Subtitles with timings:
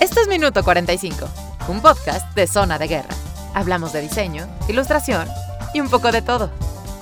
[0.00, 1.28] Esto es Minuto 45,
[1.68, 3.14] un podcast de Zona de Guerra.
[3.54, 5.28] Hablamos de diseño, ilustración
[5.72, 6.50] y un poco de todo,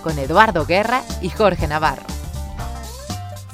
[0.03, 2.05] con Eduardo Guerra y Jorge Navarro.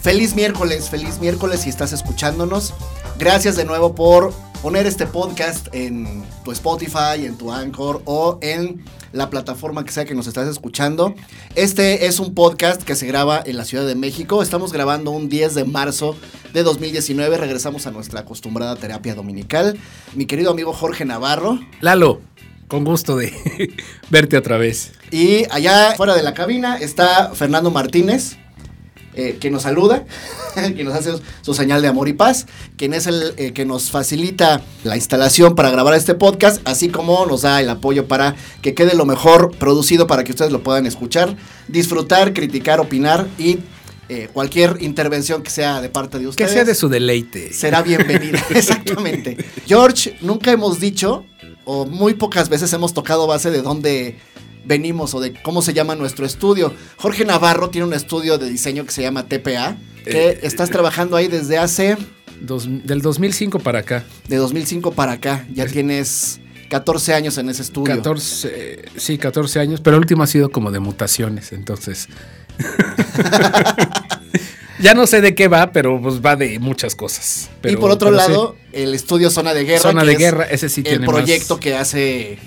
[0.01, 2.75] Feliz miércoles, feliz miércoles si estás escuchándonos.
[3.19, 4.33] Gracias de nuevo por
[4.63, 8.83] poner este podcast en tu Spotify, en tu Anchor o en
[9.13, 11.15] la plataforma que sea que nos estás escuchando.
[11.55, 14.43] Este es un podcast que se graba en la Ciudad de México.
[14.43, 16.17] Estamos grabando un 10 de marzo
[16.53, 17.39] de 2019.
[17.39, 19.79] Regresamos a nuestra acostumbrada terapia dominical.
[20.15, 21.61] Mi querido amigo Jorge Navarro.
[21.81, 22.21] Lalo,
[22.67, 23.33] con gusto de
[24.11, 24.93] verte otra vez.
[25.11, 28.37] Y allá fuera de la cabina está Fernando Martínez.
[29.21, 30.05] Eh, que nos saluda,
[30.77, 31.11] que nos hace
[31.43, 32.47] su señal de amor y paz,
[32.77, 37.27] quien es el eh, que nos facilita la instalación para grabar este podcast, así como
[37.27, 40.87] nos da el apoyo para que quede lo mejor producido para que ustedes lo puedan
[40.87, 43.59] escuchar, disfrutar, criticar, opinar y
[44.09, 46.51] eh, cualquier intervención que sea de parte de ustedes.
[46.51, 47.53] Que sea de su deleite.
[47.53, 49.37] Será bienvenida, exactamente.
[49.67, 51.25] George, nunca hemos dicho,
[51.65, 54.17] o muy pocas veces hemos tocado base de dónde
[54.69, 56.73] venimos o de cómo se llama nuestro estudio.
[56.99, 61.17] Jorge Navarro tiene un estudio de diseño que se llama TPA, que Eh, estás trabajando
[61.17, 61.97] ahí desde hace,
[62.41, 64.05] Dos- del 2005 para acá.
[64.29, 65.45] de 2005 para acá.
[65.53, 66.39] Ya tienes
[66.69, 67.97] 14 años en ese estudio.
[67.97, 72.09] 14, eh, sí, 14 años, pero el último ha sido como de mutaciones, entonces.
[74.81, 77.51] ya no sé de qué va, pero pues va de muchas cosas.
[77.65, 78.17] y por otro sí.
[78.17, 79.81] lado, el estudio Zona de Guerra.
[79.83, 82.39] Zona que de es Guerra, ese sí el tiene proyecto más- que hace,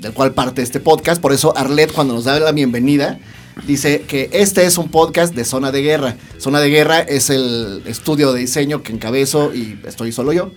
[0.00, 1.20] del cual parte este podcast.
[1.20, 3.18] Por eso Arlet, cuando nos da la bienvenida,
[3.66, 6.16] dice que este es un podcast de Zona de Guerra.
[6.38, 10.52] Zona de Guerra es el estudio de diseño que encabezo y estoy solo yo.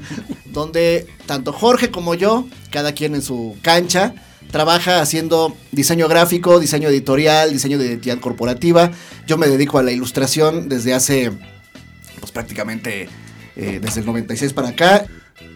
[0.46, 4.14] donde tanto Jorge como yo, cada quien en su cancha,
[4.50, 8.92] trabaja haciendo diseño gráfico, diseño editorial, diseño de identidad corporativa.
[9.26, 11.32] Yo me dedico a la ilustración desde hace,
[12.20, 13.08] pues prácticamente
[13.56, 15.06] eh, desde el 96 para acá.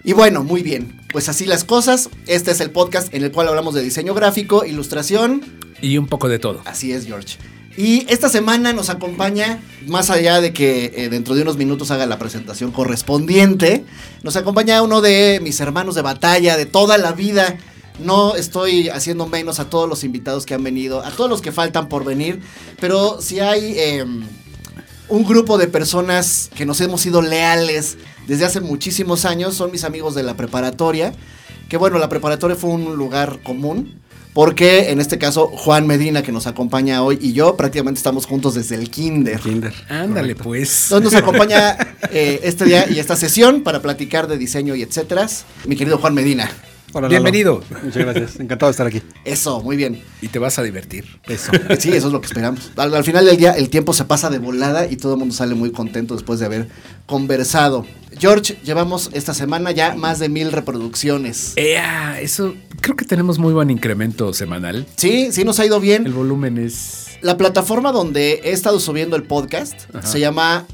[0.02, 2.10] Y bueno, muy bien, pues así las cosas.
[2.26, 5.42] Este es el podcast en el cual hablamos de diseño gráfico, ilustración.
[5.80, 6.60] Y un poco de todo.
[6.64, 7.36] Así es, George.
[7.76, 12.06] Y esta semana nos acompaña, más allá de que eh, dentro de unos minutos haga
[12.06, 13.84] la presentación correspondiente,
[14.24, 17.56] nos acompaña uno de mis hermanos de batalla de toda la vida.
[18.00, 21.52] No estoy haciendo menos a todos los invitados que han venido, a todos los que
[21.52, 22.40] faltan por venir,
[22.80, 24.04] pero si hay eh,
[25.08, 27.96] un grupo de personas que nos hemos sido leales
[28.28, 31.14] desde hace muchísimos años, son mis amigos de la preparatoria,
[31.70, 34.00] que bueno, la preparatoria fue un lugar común,
[34.34, 38.54] porque en este caso Juan Medina que nos acompaña hoy y yo prácticamente estamos juntos
[38.54, 39.40] desde el kinder.
[39.40, 39.72] Kinder.
[39.88, 40.84] Ándale, pues.
[40.84, 41.76] Entonces nos acompaña
[42.12, 45.26] eh, este día y esta sesión para platicar de diseño y etcétera.
[45.66, 46.50] Mi querido Juan Medina.
[46.92, 47.08] Hola, Lalo.
[47.22, 47.62] Bienvenido.
[47.84, 48.40] Muchas gracias.
[48.40, 49.02] Encantado de estar aquí.
[49.24, 50.02] Eso, muy bien.
[50.22, 51.04] Y te vas a divertir.
[51.26, 51.52] Eso.
[51.78, 52.72] Sí, eso es lo que esperamos.
[52.76, 55.34] Al, al final del día el tiempo se pasa de volada y todo el mundo
[55.34, 56.68] sale muy contento después de haber
[57.06, 57.84] conversado.
[58.18, 61.52] George, llevamos esta semana ya más de mil reproducciones.
[61.56, 64.86] Ea, eso creo que tenemos muy buen incremento semanal.
[64.96, 66.06] Sí, sí nos ha ido bien.
[66.06, 67.06] El volumen es.
[67.20, 70.06] La plataforma donde he estado subiendo el podcast Ajá.
[70.06, 70.66] se llama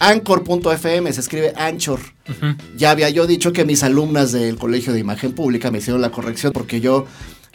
[0.00, 2.00] Anchor.fm, se escribe Anchor.
[2.76, 6.10] Ya había yo dicho que mis alumnas del Colegio de Imagen Pública me hicieron la
[6.10, 7.06] corrección porque yo,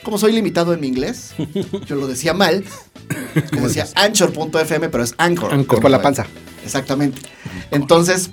[0.03, 1.33] como soy limitado en mi inglés,
[1.85, 2.63] yo lo decía mal.
[3.51, 5.53] Yo decía Anchor.fm, pero es Anchor.
[5.53, 5.81] Anchor.
[5.81, 6.25] Con la panza.
[6.63, 7.21] Exactamente.
[7.71, 8.31] Entonces,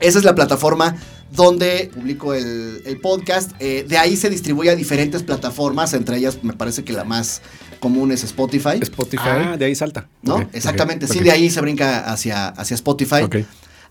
[0.00, 0.96] esa es la plataforma
[1.30, 3.52] donde publico el, el podcast.
[3.58, 7.42] Eh, de ahí se distribuye a diferentes plataformas, entre ellas me parece que la más
[7.84, 8.78] común es Spotify.
[8.80, 9.22] Spotify.
[9.26, 10.08] Ah, de ahí salta.
[10.22, 10.48] ¿No?
[10.54, 13.28] Exactamente, sí, de ahí se brinca hacia, hacia Spotify.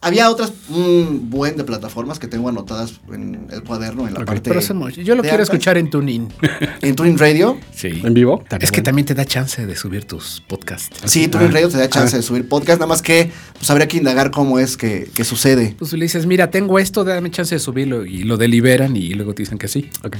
[0.01, 4.49] Había otras, un buen de plataformas que tengo anotadas en el cuaderno, en la parte
[4.49, 4.59] Pero.
[4.89, 5.43] Yo lo de quiero Apple.
[5.43, 6.27] escuchar en TuneIn.
[6.81, 7.57] en Tuning Radio.
[7.73, 8.01] Sí.
[8.03, 8.43] ¿En vivo?
[8.59, 10.99] Es que también te da chance de subir tus podcasts.
[11.05, 12.19] Sí, Tuning Ah, Radio te da chance ah.
[12.19, 15.75] de subir podcast, nada más que pues habría que indagar cómo es que, que sucede.
[15.77, 18.05] Pues le dices, mira, tengo esto, dame chance de subirlo.
[18.05, 19.89] Y lo deliberan y luego te dicen que sí.
[20.03, 20.17] Ok.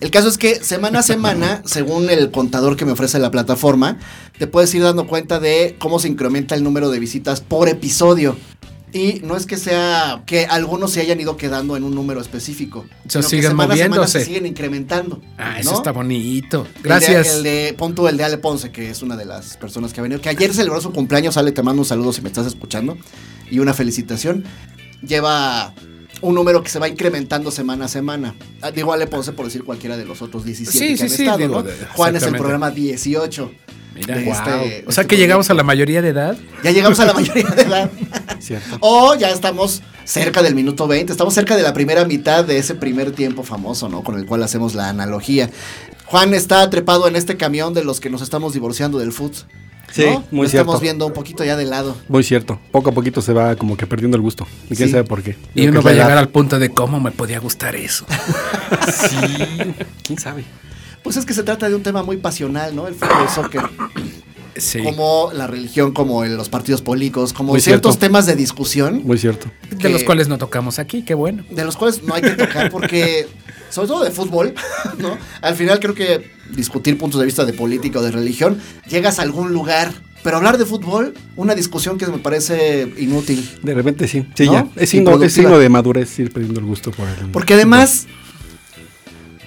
[0.00, 3.98] El caso es que semana a semana, según el contador que me ofrece la plataforma,
[4.38, 8.36] te puedes ir dando cuenta de cómo se incrementa el número de visitas por episodio.
[8.90, 12.86] Y no es que sea que algunos se hayan ido quedando en un número específico.
[13.06, 14.20] O sea, sino que siguen semana a semana moviéndose.
[14.20, 15.20] se siguen incrementando.
[15.36, 15.76] Ah, eso ¿no?
[15.76, 16.66] está bonito.
[16.66, 17.34] El de- Gracias.
[17.34, 20.00] El de, pon tú el de Ale Ponce, que es una de las personas que
[20.00, 21.36] ha venido, que ayer celebró su cumpleaños.
[21.36, 22.96] Ale, te mando un saludo si me estás escuchando.
[23.50, 24.44] Y una felicitación.
[25.06, 25.74] Lleva
[26.20, 28.34] un número que se va incrementando semana a semana.
[28.60, 31.08] Ah, Digo Ale Ponce por decir cualquiera de los otros 17 Sí, que sí, han
[31.10, 31.70] sí, estado, digo, ¿no?
[31.94, 33.50] Juan es el programa 18.
[33.94, 34.32] Mira, wow.
[34.32, 35.16] este- o sea este que proyecto.
[35.16, 36.36] llegamos a la mayoría de edad.
[36.62, 37.90] Ya llegamos a la mayoría de edad.
[38.38, 38.76] Cierto.
[38.80, 42.74] O ya estamos cerca del minuto 20, estamos cerca de la primera mitad de ese
[42.76, 44.02] primer tiempo famoso, ¿no?
[44.04, 45.50] Con el cual hacemos la analogía.
[46.06, 49.34] Juan está trepado en este camión de los que nos estamos divorciando del foot.
[49.92, 50.24] Sí, ¿no?
[50.30, 50.70] muy Lo cierto.
[50.70, 51.96] estamos viendo un poquito ya de lado.
[52.08, 52.60] Muy cierto.
[52.70, 54.46] Poco a poquito se va como que perdiendo el gusto.
[54.70, 54.92] Y quién Sí.
[54.92, 55.36] sabe por qué.
[55.54, 58.04] Y Creo uno va a llegar al punto de cómo me podía gustar eso.
[58.92, 59.16] Sí.
[60.02, 60.44] ¿Quién sabe?
[61.02, 62.86] Pues es que se trata de un tema muy pasional, ¿no?
[62.86, 63.62] El fútbol, el soccer.
[64.58, 64.82] Sí.
[64.82, 68.06] Como la religión, como el- los partidos políticos, como Muy ciertos cierto.
[68.06, 69.02] temas de discusión.
[69.04, 69.50] Muy cierto.
[69.70, 71.44] De los cuales no tocamos aquí, qué bueno.
[71.50, 73.26] de los cuales no hay que tocar porque,
[73.70, 74.54] sobre todo de fútbol,
[74.98, 75.16] ¿no?
[75.42, 78.58] Al final creo que discutir puntos de vista de política o de religión,
[78.88, 79.92] llegas a algún lugar.
[80.24, 83.48] Pero hablar de fútbol, una discusión que me parece inútil.
[83.62, 84.26] De repente sí.
[84.34, 84.52] Sí, ¿No?
[84.52, 84.68] ya.
[84.74, 87.30] Es signo, es signo de madurez ir perdiendo el gusto por el.
[87.30, 88.06] Porque además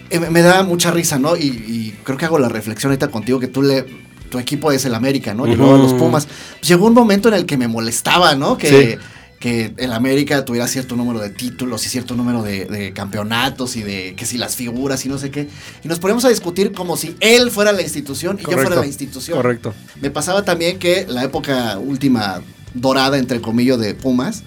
[0.09, 1.35] eh, me da mucha risa, ¿no?
[1.35, 3.85] Y, y creo que hago la reflexión ahorita contigo que tú le
[4.31, 5.45] tu equipo es el América, ¿no?
[5.45, 5.83] Y luego Ujú.
[5.83, 6.25] los Pumas.
[6.25, 8.57] Pues llegó un momento en el que me molestaba, ¿no?
[8.57, 8.69] Que,
[8.99, 9.05] Sí.
[9.39, 13.81] que el América tuviera cierto número de títulos y cierto número de, de campeonatos y
[13.83, 15.47] de que si las figuras y no sé qué.
[15.83, 18.85] Y nos ponemos a discutir como si él fuera la institución y yo fuera la
[18.87, 19.35] institución.
[19.37, 19.73] Correcto.
[20.01, 22.41] Me pasaba también que la época última
[22.73, 24.43] dorada, entre comillas, de Pumas,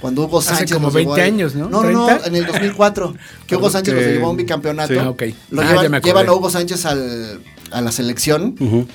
[0.00, 0.74] cuando Hugo Hace Sánchez.
[0.74, 1.68] como nos llevó 20 al- años, ¿no?
[1.70, 2.26] No, no, no, ¿30?
[2.26, 3.14] en el 2004.
[3.46, 4.92] Que Hugo Sánchez nos que- llevó a un bicampeonato.
[4.92, 4.98] sí.
[5.00, 5.22] Ah, ok.
[5.52, 6.10] Lo Ah, llevan, ya me acordé.
[6.10, 7.40] llevan a Hugo Sánchez al-
[7.70, 8.56] a la selección.
[8.58, 8.86] Ujú.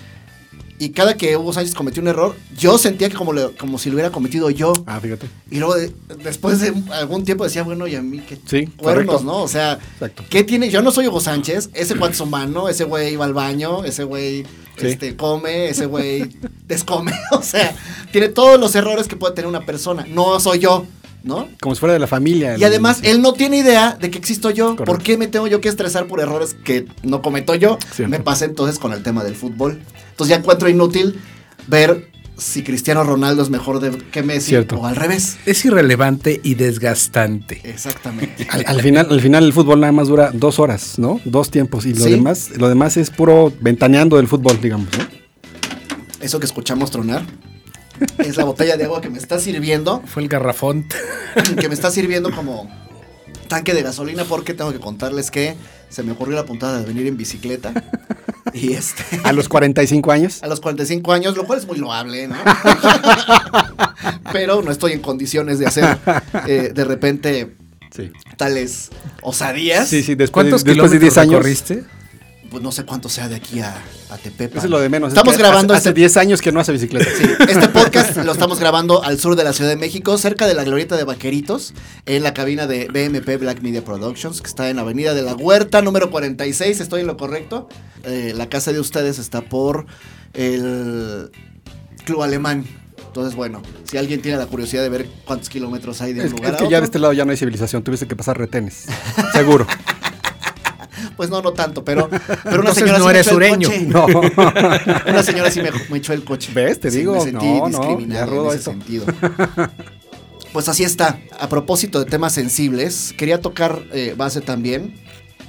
[0.79, 3.89] Y cada que Hugo Sánchez cometió un error, yo sentía que como, le- como si
[3.89, 4.73] lo hubiera cometido yo.
[4.85, 5.27] Ah, fíjate.
[5.49, 5.91] Y luego de-
[6.23, 9.23] después de algún tiempo decía, bueno, y a mí qué Sí, cuernos, correcto.
[9.23, 9.41] ¿no?
[9.41, 10.23] O sea, Exacto.
[10.29, 10.69] ¿qué tiene?
[10.69, 14.03] Yo no soy Hugo Sánchez, ese cuate es humano, ese güey va al baño, ese
[14.03, 14.43] güey
[14.77, 14.85] Sí.
[14.87, 16.29] este, come, ese güey
[16.67, 17.11] descome.
[17.31, 17.75] O sea,
[18.11, 20.05] tiene todos los errores que puede tener una persona.
[20.07, 20.85] No soy yo,
[21.23, 21.47] ¿no?
[21.61, 22.57] Como si fuera de la familia.
[22.57, 24.71] Y además, él no tiene idea de que existo yo.
[24.75, 24.85] Correcto.
[24.85, 27.77] ¿Por qué me tengo yo que estresar por errores que no cometo yo?
[27.93, 28.09] Cierto.
[28.09, 29.79] Me pasa entonces con el tema del fútbol.
[30.11, 31.19] Entonces ya encuentro inútil
[31.67, 34.75] ver si Cristiano Ronaldo es mejor de, que Messi Cierto.
[34.77, 35.37] o al revés.
[35.47, 37.61] Es irrelevante y desgastante.
[37.63, 38.47] Exactamente.
[38.51, 41.19] Al, al final, al final el fútbol nada más dura dos horas, ¿no?
[41.25, 41.85] Dos tiempos.
[41.87, 42.11] Y lo Sí.
[42.11, 45.05] demás, lo demás es puro ventaneando del fútbol, digamos, ¿no?
[46.19, 47.23] Eso que escuchamos tronar
[48.19, 50.85] es la botella de agua que me está sirviendo, Fue el garrafón.
[51.59, 52.69] que me está sirviendo como
[53.47, 55.55] tanque de gasolina porque tengo que contarles que
[55.89, 57.71] se me ocurrió la puntada de venir en bicicleta
[58.53, 60.43] y este A los 45 años.
[60.43, 62.35] a los 45 años, lo cual es muy loable, ¿no?
[64.31, 65.97] Pero no estoy en condiciones de hacer
[66.47, 67.55] eh, de repente
[67.95, 68.11] Sí.
[68.35, 68.89] tales
[69.21, 69.87] osadías.
[69.87, 71.33] Sí, sí, después, de, ¿Cuántos después de kilómetros 10 años.
[71.35, 71.83] recorriste?
[72.49, 73.75] Pues no sé cuánto sea de aquí a,
[74.09, 74.57] a Tepepan.
[74.57, 75.09] Eso es lo de menos.
[75.09, 77.09] es Estamos que grabando hace, hace este 10 años que no hace bicicleta.
[77.17, 80.53] Sí, este podcast lo estamos grabando al sur de la Ciudad de México, cerca de
[80.53, 81.73] la glorieta de Vaqueritos,
[82.05, 85.35] en la cabina de BMP Black Media Productions, que está en la avenida de la
[85.35, 87.67] Huerta, número 46, estoy en lo correcto.
[88.03, 89.85] Eh, la casa de ustedes está por
[90.33, 91.31] el
[92.05, 92.65] Club Alemán.
[93.07, 96.53] Entonces, bueno, si alguien tiene la curiosidad de ver cuántos kilómetros hay de Es, lugar
[96.53, 97.83] es a que ya de este lado ya no hay civilización.
[97.83, 98.85] Tuviste que pasar retenes.
[99.33, 99.65] Seguro.
[101.17, 103.67] pues no, no tanto, pero, pero una Entonces señora no sí me echó el sureño.
[103.69, 103.85] coche.
[103.85, 104.05] No.
[105.11, 106.51] Una señora sí me, me echó el coche.
[106.53, 106.79] ¿Ves?
[106.79, 108.71] Te Sí, digo, Me sentí no, no, discriminado rudo en ese esto.
[108.71, 109.05] sentido.
[110.53, 111.19] Pues así está.
[111.39, 114.95] A propósito de temas sensibles, quería tocar eh, base también.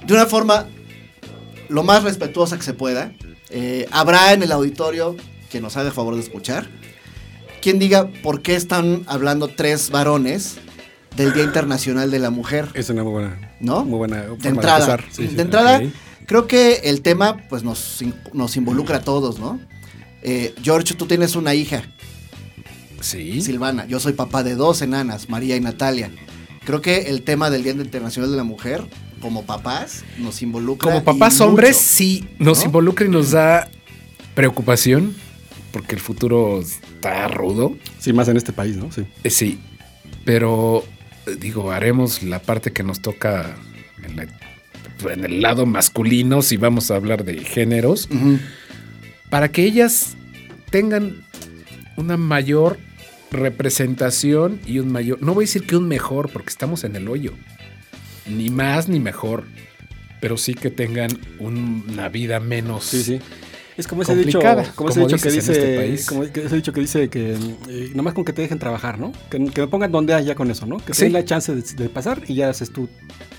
[0.06, 0.66] De una forma
[1.68, 3.12] lo más respetuosa que se pueda.
[3.50, 5.16] Eh, habrá en el auditorio
[5.50, 6.68] quien nos haga el favor de escuchar.
[7.62, 10.56] Quien diga por qué están hablando tres varones
[11.16, 12.68] del Día Internacional de la Mujer.
[12.74, 13.84] Es una muy buena, ¿no?
[13.84, 15.04] muy buena forma de entrada, empezar.
[15.10, 15.34] Sí, sí.
[15.34, 15.82] de entrada
[16.26, 18.02] creo que el tema pues nos,
[18.32, 19.58] nos involucra a todos, ¿no?
[20.22, 21.82] Eh, George, tú tienes una hija,
[23.00, 23.40] Sí.
[23.42, 23.86] Silvana.
[23.86, 26.10] Yo soy papá de dos enanas, María y Natalia.
[26.64, 28.84] Creo que el tema del Día Internacional de la Mujer,
[29.22, 30.90] como papás, nos involucra.
[30.90, 31.46] Como y papás mucho.
[31.48, 32.64] hombres, sí nos ¿no?
[32.66, 33.70] involucra y nos da
[34.34, 35.14] preocupación
[35.72, 37.76] porque el futuro está rudo.
[38.00, 38.90] Sí, más en este país, ¿no?
[38.90, 39.04] Sí.
[39.22, 39.60] Eh, sí,
[40.24, 40.84] pero
[41.36, 43.56] digo, haremos la parte que nos toca
[44.02, 44.26] en, la-
[45.12, 48.08] en el lado masculino, si vamos a hablar de géneros,
[49.30, 50.16] para que ellas
[50.70, 51.22] tengan
[51.96, 52.78] una mayor
[53.30, 57.08] representación y un mayor, no voy a decir que un mejor, porque estamos en el
[57.08, 57.32] hoyo,
[58.26, 59.44] ni más ni mejor,
[60.20, 62.84] pero sí que tengan un- una vida menos.
[62.84, 63.20] Sí, sí.
[63.78, 66.06] Es como ese dicho, Complicada, como ese como dicho que dice, este país.
[66.06, 67.36] como que ese dicho que dice que
[67.68, 69.12] eh, nomás con que te dejen trabajar, ¿no?
[69.30, 70.78] Que, que me pongan donde haya con eso, ¿no?
[70.78, 71.08] Que Sí.
[71.08, 72.88] la chance de, de pasar y ya haces tú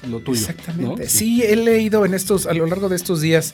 [0.09, 0.39] lo tuyo.
[0.39, 1.03] Exactamente.
[1.03, 1.09] ¿no?
[1.09, 3.53] Sí, he leído en estos, a lo largo de estos días,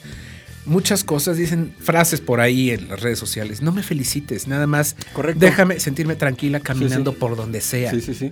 [0.68, 3.63] muchas cosas, dicen frases por ahí en las redes sociales.
[3.63, 4.96] No me felicites, nada más.
[5.13, 5.39] Correcto.
[5.44, 7.18] Déjame sentirme tranquila caminando sí.
[7.20, 7.89] por donde sea.
[7.92, 8.32] Sí, sí, sí.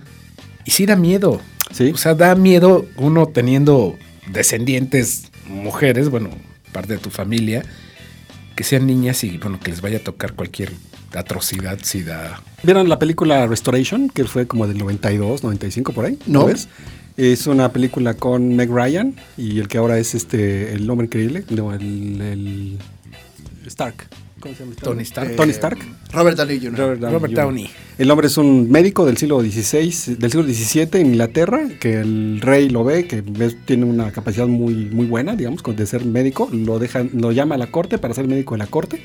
[0.64, 1.40] Y sí da miedo.
[1.72, 1.90] Sí.
[1.92, 3.98] O sea, da miedo uno teniendo
[4.30, 6.30] descendientes mujeres, bueno,
[6.72, 7.64] parte de tu familia,
[8.54, 10.72] que sean niñas y bueno, que les vaya a tocar cualquier
[11.14, 12.42] atrocidad si da.
[12.62, 14.08] ¿Vieron la película Restoration?
[14.08, 16.18] Que fue como del 92, 95 por ahí.
[16.26, 16.40] No.
[16.40, 16.68] ¿Lo ves?
[17.16, 21.44] Es una película con Meg Ryan y el que ahora es este el hombre increíble,
[21.50, 22.78] no, el, el
[23.66, 24.08] Stark.
[24.44, 24.72] ¿Cómo se llama?
[24.72, 25.02] este Tony?
[25.04, 25.36] Stark.
[25.36, 25.78] Tony Stark.
[26.12, 26.76] Robert Downey Jr.
[26.76, 27.34] Robert Downey Robert.
[27.34, 27.70] Downey.
[27.96, 32.42] El hombre es un médico del siglo XVI, del siglo XVII en Inglaterra, que el
[32.42, 33.22] rey lo ve, que
[33.64, 37.58] tiene una capacidad muy, muy buena, digamos, de ser médico, lo deja, lo llama a
[37.58, 39.02] la corte para ser médico de la corte.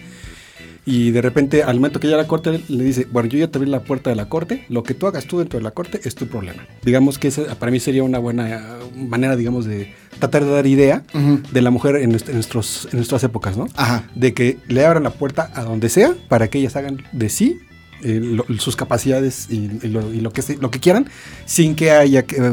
[0.89, 3.47] Y de repente, al momento que llega a la corte, le dice, bueno, yo ya
[3.47, 5.69] te abrí la puerta de la corte, lo que tú hagas tú dentro de la
[5.69, 6.65] corte es tu problema.
[6.83, 8.59] Digamos que esa para mí sería una buena eh,
[8.95, 11.03] manera, digamos, de tratar de dar idea
[11.51, 13.67] de la mujer en nuestros, en nuestras épocas, ¿no?
[13.75, 14.09] Ajá.
[14.15, 17.59] de que le abran la puerta a donde sea para que ellas hagan de sí
[18.03, 21.09] eh, lo- sus capacidades y, y lo, y lo que se- lo que quieran
[21.45, 22.51] sin que haya que eh,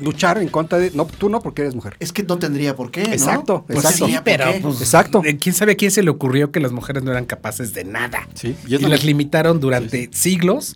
[0.00, 2.90] luchar en contra de no tú no porque eres mujer Es que no tendría por
[2.90, 3.12] qué, ¿no?
[3.12, 4.06] Exacto, Pues exacto.
[4.06, 5.22] sí, pero pues, Exacto.
[5.24, 7.84] eh, ¿Quién sabe a quién se le ocurrió que las mujeres no eran capaces de
[7.84, 8.28] nada?
[8.34, 10.74] sí y Y, es, la, las limitaron durante siglos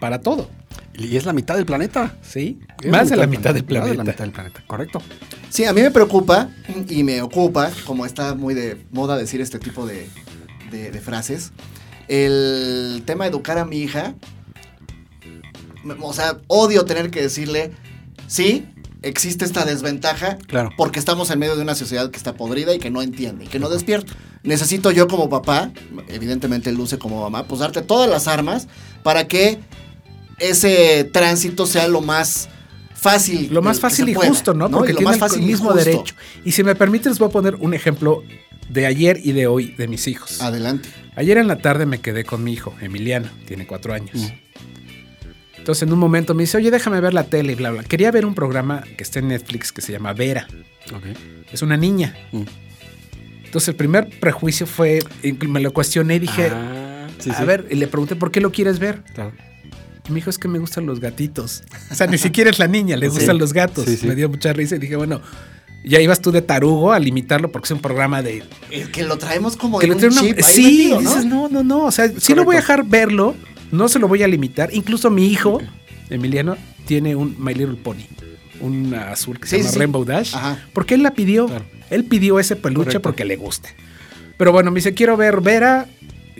[0.00, 0.48] para todo.
[0.94, 2.58] y es la mitad del planeta ¿Sí?
[2.82, 4.04] Es Más de la mitad del Más de la planeta.
[4.04, 5.02] mitad del planeta correcto
[5.50, 6.48] Sí, a mí me preocupa
[6.88, 10.08] y me ocupa, como está muy de moda decir este tipo de,
[10.70, 11.52] de- de frases,
[12.08, 14.14] el tema de educar a mi hija.
[16.00, 17.72] O sea, odio tener que decirle,
[18.28, 18.66] sí,
[19.02, 20.70] existe esta desventaja Claro.
[20.76, 23.48] porque estamos en medio de una sociedad que está podrida y que no entiende y
[23.48, 24.12] que no despierta.
[24.44, 25.72] Necesito yo como papá,
[26.08, 28.68] evidentemente Luce como mamá, pues darte todas las armas
[29.02, 29.58] para que
[30.38, 32.48] ese tránsito sea lo más
[32.94, 33.52] fácil.
[33.52, 34.70] Lo más fácil y pueda, justo, ¿no?
[34.70, 35.84] Porque Y lo tiene más el fácil y mismo justo.
[35.84, 36.14] derecho.
[36.44, 38.22] Y si me permite, les voy a poner un ejemplo
[38.68, 40.40] de ayer y de hoy de mis hijos.
[40.40, 40.88] Adelante.
[41.14, 44.14] Ayer en la tarde me quedé con mi hijo, Emiliano, tiene cuatro años.
[44.14, 44.28] Mm.
[45.58, 47.84] Entonces en un momento me dice, oye, déjame ver la tele y bla, bla.
[47.84, 50.48] Quería ver un programa que está en Netflix que se llama Vera.
[51.52, 52.14] Es una niña.
[52.32, 52.42] Mm.
[53.44, 55.00] Entonces el primer prejuicio fue,
[55.48, 57.44] me lo cuestioné y dije, Ah, sí, a sí.
[57.44, 59.02] ver, y le pregunté, ¿por qué lo quieres ver?
[59.14, 59.32] Claro.
[60.08, 61.62] Y me dijo, es que me gustan los gatitos.
[61.90, 63.16] O sea, ni siquiera es la niña, le Sí.
[63.18, 63.86] gustan los gatos.
[64.02, 65.20] Me dio mucha risa y dije, bueno,
[65.84, 68.42] ya ibas tú de tarugo a limitarlo porque es un programa de...
[68.70, 71.10] Es que lo traemos como que un una- ahí sí, metido, ¿no?
[71.10, 71.84] dices, no, no, no.
[71.86, 73.34] O sea, sí lo voy a dejar verlo,
[73.70, 74.70] no se lo voy a limitar.
[74.72, 75.60] Incluso mi hijo,
[76.10, 78.04] Emiliano, tiene un My Little Pony,
[78.60, 79.78] un azul que se llama sí.
[79.78, 80.34] Rainbow Dash.
[80.34, 80.58] Ajá.
[80.72, 81.46] Porque él la pidió.
[81.46, 81.64] Claro.
[81.90, 83.02] Él pidió ese peluche Correcto.
[83.02, 83.68] porque le gusta.
[84.38, 85.86] Pero bueno, me dice, quiero ver Vera.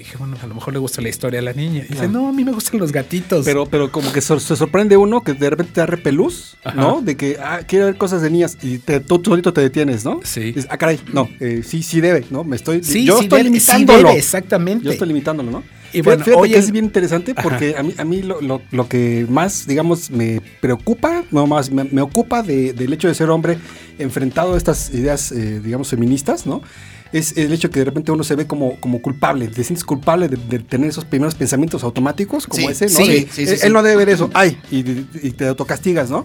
[0.03, 1.83] Dije, bueno, a lo mejor le gusta la historia a la niña.
[1.83, 2.11] Dice, Claro.
[2.11, 3.45] no, a mí me gustan los gatitos.
[3.45, 6.75] Pero, pero como que sor- se sorprende uno que de repente te da repelús, Ajá.
[6.75, 7.01] ¿no?
[7.03, 10.19] De que, ah, quiere ver cosas de niñas y te, tú solito te detienes, ¿no?
[10.25, 10.41] Sí.
[10.41, 12.43] Dices, ah, caray, no, eh, sí, sí debe, ¿no?
[12.43, 14.09] Me estoy, sí, yo sí estoy debe, sí limitándolo.
[14.09, 14.85] debe, exactamente.
[14.85, 15.63] yo estoy limitándolo, ¿no?
[15.93, 18.23] Y Y bueno, fíjate hoy que el- es bien interesante porque a mí, a mí
[18.23, 22.93] lo, lo- lo que más, digamos, me preocupa, no más, me, me ocupa de- del
[22.93, 23.59] hecho de ser hombre
[23.99, 26.63] enfrentado a estas ideas, eh, digamos, feministas, ¿no?
[27.13, 30.29] Es el hecho que de repente uno se ve como, como culpable, te sientes culpable
[30.29, 33.05] de, de tener esos primeros pensamientos automáticos como Sí, ese, ¿no?
[33.05, 34.79] sí, sí, él, no debe ver eso, ay, y,
[35.27, 36.25] y te autocastigas, ¿no?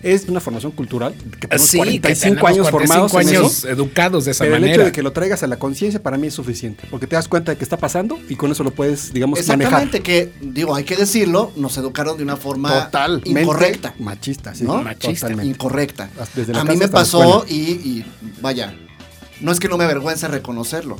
[0.00, 3.58] Es una formación cultural que tenemos Sí, 45 que años tenemos formados 45 en años
[3.58, 3.68] eso.
[3.68, 4.76] educados de esa Pero el manera.
[4.76, 7.26] hecho de que lo traigas a la conciencia para mí es suficiente, porque te das
[7.26, 9.82] cuenta de que está pasando y con eso lo puedes, digamos, manejar.
[9.82, 13.94] Exactamente, que digo, hay que decirlo, nos educaron de una forma Totalmente incorrecta.
[13.98, 14.62] Machista, sí.
[14.62, 14.80] ¿no?
[14.84, 15.26] Machista.
[15.26, 15.50] Totalmente.
[15.50, 16.08] Incorrecta.
[16.36, 18.04] Desde la A mí me pasó y,
[18.40, 18.72] vaya,
[19.40, 20.98] no es que no me avergüence reconocerlo,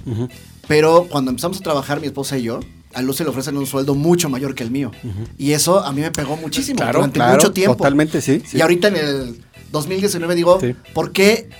[0.66, 2.60] pero cuando empezamos a trabajar mi esposa y yo,
[2.94, 4.90] a Luz se le ofrecen un sueldo mucho mayor que el mío.
[5.36, 7.76] Y eso a mí me pegó muchísimo Claro, durante claro, mucho tiempo.
[7.76, 8.42] Totalmente, sí.
[8.46, 8.56] sí.
[8.56, 9.40] Y ahorita en el
[9.72, 10.74] 2019 digo, Sí.
[10.94, 11.50] ¿por, qué,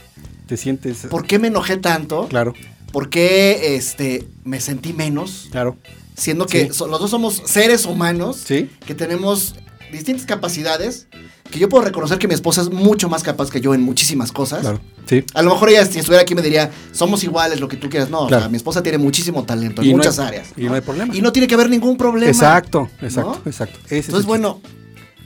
[0.47, 1.07] te sientes.
[1.11, 2.27] ¿por qué me enojé tanto?
[2.29, 2.55] Claro,
[2.93, 5.49] ¿Por qué este, me sentí menos?
[5.51, 5.77] claro.
[6.17, 6.79] Siendo que Sí.
[6.89, 8.71] los dos somos seres humanos Sí.
[8.87, 9.55] que tenemos
[9.93, 11.07] distintas capacidades,
[11.51, 14.33] que yo puedo reconocer que mi esposa es mucho más capaz que yo en muchísimas
[14.33, 14.61] cosas.
[14.61, 14.81] Claro.
[15.07, 15.25] Sí.
[15.35, 18.11] A lo mejor ella, si estuviera aquí, me diría, somos iguales, lo que tú quieras.
[18.11, 20.49] No, o sea, mi esposa tiene muchísimo talento en Y no muchas hay- áreas.
[20.57, 21.17] y no hay problema.
[21.17, 22.31] Y no tiene que haber ningún problema.
[22.31, 23.51] Exacto, exacto, ¿no?
[23.51, 23.79] exacto.
[23.87, 24.61] Ese Entonces, bueno,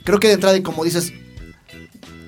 [0.05, 1.11] creo que de entrada, y como dices,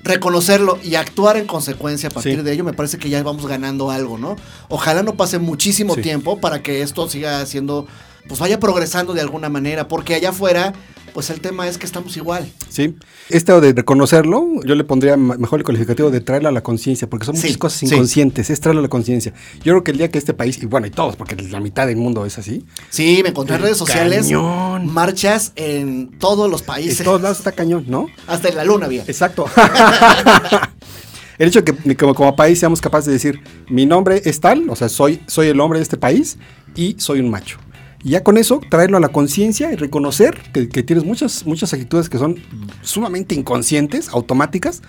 [0.04, 2.42] reconocerlo y actuar en consecuencia a partir Sí.
[2.42, 4.36] de ello, me parece que ya vamos ganando algo, ¿no?
[4.68, 6.02] Ojalá no pase muchísimo Sí.
[6.02, 7.86] tiempo para que esto siga siendo,
[8.28, 10.72] pues vaya progresando de alguna manera, porque allá afuera,
[11.14, 12.50] pues el tema es que estamos igual.
[12.68, 12.94] Sí.
[13.28, 17.26] Esto de reconocerlo, yo le pondría mejor el calificativo de traerlo a la conciencia, porque
[17.26, 17.86] son Sí, muchas cosas sí.
[17.86, 19.32] inconscientes, es traerlo a la conciencia.
[19.64, 21.86] Yo creo que el día que este país, y bueno, y todos, porque la mitad
[21.86, 24.86] del mundo es así, Sí, me encontré en redes sociales Cañón.
[24.92, 27.02] marchas en todos los en países.
[27.04, 28.06] todos lados está cañón, ¿no?
[28.26, 29.02] Hasta en la luna había.
[29.02, 29.46] Exacto.
[31.38, 34.68] el hecho de que como, como país seamos capaces de decir, mi nombre es tal,
[34.70, 36.38] o sea, soy, soy el hombre de este país
[36.74, 37.58] y soy un macho.
[38.06, 41.72] Y ya con eso, traerlo a la conciencia y reconocer que, que tienes muchas, muchas
[41.72, 42.36] actitudes que son
[42.80, 44.80] sumamente inconscientes, automáticas,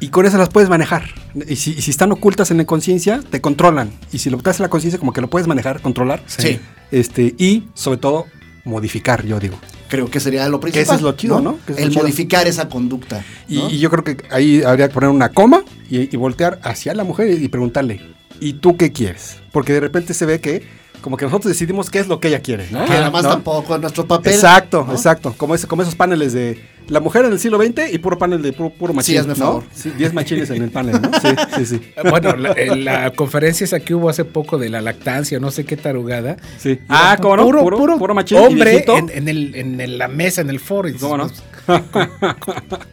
[0.00, 1.04] y con eso las puedes manejar.
[1.46, 3.92] Y si, y si están ocultas en la conciencia, te controlan.
[4.10, 6.24] Y si lo traes a la conciencia, como que lo puedes manejar, controlar.
[6.26, 6.58] Sí.
[6.90, 8.26] Este, y sobre todo,
[8.64, 9.56] modificar, yo digo.
[9.88, 10.82] Creo que sería lo principal.
[10.82, 11.60] ese es lo chido, ¿no?
[11.64, 12.02] Que El chido.
[12.02, 13.24] modificar esa conducta.
[13.48, 13.70] Y, ¿no?
[13.70, 17.04] y yo creo que ahí habría que poner una coma y, y voltear hacia la
[17.04, 18.00] mujer y preguntarle,
[18.40, 19.36] ¿y tú qué quieres?
[19.52, 22.40] Porque de repente se ve que como que nosotros decidimos qué es lo que ella
[22.40, 22.84] quiere, ¿no?
[22.84, 23.30] Que además ¿No?
[23.30, 24.32] tampoco es nuestro papel.
[24.32, 24.92] Exacto, ¿no?
[24.92, 25.34] exacto.
[25.36, 28.40] Como, ese- como esos paneles de la mujer en el siglo XX y puro panel
[28.40, 29.18] de puro, puro machín.
[29.18, 29.36] hazme ¿no?
[29.36, 29.64] favor.
[29.74, 31.10] Sí, 10 machines en el panel, ¿no?
[31.20, 31.92] Sí, sí, sí.
[32.08, 35.64] Bueno, la, eh, la conferencia esa que hubo hace poco de la lactancia, no sé
[35.64, 36.36] qué tarugada.
[36.58, 36.78] Sí.
[36.88, 37.44] Ah, ¿cómo no?
[37.44, 40.60] Puro, Puro, puro, puro machín hombre en, en el, en el- la mesa, en el
[40.60, 40.88] foro.
[40.98, 41.28] ¿Cómo no?
[41.28, 41.42] pues,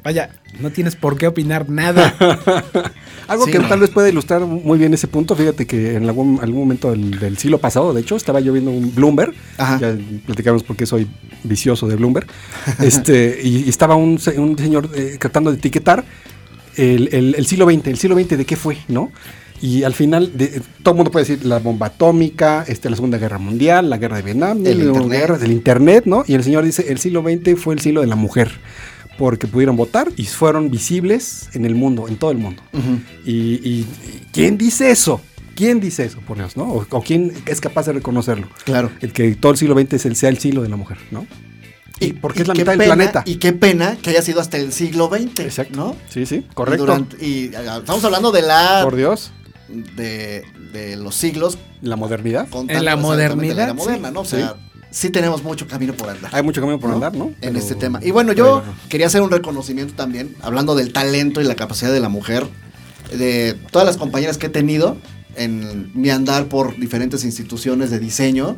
[0.03, 0.29] Vaya,
[0.59, 2.13] no tienes por qué opinar nada.
[3.27, 3.67] Algo Sí, que no.
[3.67, 7.19] tal vez puede ilustrar muy bien ese punto, fíjate que en algún, algún momento del,
[7.19, 9.79] del siglo pasado, de hecho, estaba yo viendo un Bloomberg, Ajá.
[9.79, 11.07] ya platicamos por qué soy
[11.43, 12.27] vicioso de Bloomberg,
[12.81, 16.03] este, y, y estaba un, se- un señor eh, tratando de etiquetar
[16.75, 19.11] el, el- el siglo XX, el siglo XX de qué fue, ¿no?
[19.61, 23.17] Y al final, de- todo el mundo puede decir la bomba atómica, este, la Segunda
[23.17, 25.19] Guerra Mundial, la guerra de Vietnam, El la Internet.
[25.19, 26.23] guerra del Internet, ¿no?
[26.27, 28.51] Y el señor dice, el siglo XX fue el siglo de la mujer,
[29.17, 32.61] porque pudieron votar y fueron visibles en el mundo, en todo el mundo.
[33.25, 33.87] Y, y- y
[34.33, 35.21] ¿quién dice eso?
[35.55, 36.65] ¿Quién dice eso, por Dios, no?
[36.65, 38.49] O, o quién es capaz de reconocerlo?
[38.65, 38.91] Claro.
[38.99, 41.25] El que todo el siglo XX es el, sea el siglo de la mujer, ¿no?
[42.01, 43.23] Y, porque es la mitad del planeta.
[43.25, 45.39] Y qué pena que haya sido hasta el siglo XX.
[45.39, 45.77] Exacto.
[45.77, 45.95] ¿no?
[46.09, 46.85] Sí, sí, Y, correcto.
[46.85, 48.81] durante- y, estamos hablando de la.
[48.83, 49.31] Por Dios,
[49.67, 50.43] De,
[50.73, 51.57] de los siglos.
[51.81, 52.47] la modernidad.
[52.67, 54.21] En la modernidad, La moderna, ¿no?
[54.21, 54.55] O sea,
[54.91, 55.09] sí.
[55.09, 56.29] tenemos mucho camino por andar.
[56.35, 56.95] Hay mucho camino por ¿no?
[56.95, 57.25] andar, ¿no?
[57.25, 57.99] En Pero- este tema.
[58.03, 61.91] Y bueno, yo Pero- quería hacer un reconocimiento también, hablando del talento y la capacidad
[61.91, 62.45] de la mujer,
[63.11, 64.97] de todas las compañeras que he tenido
[65.35, 68.57] en mi andar por diferentes instituciones de diseño.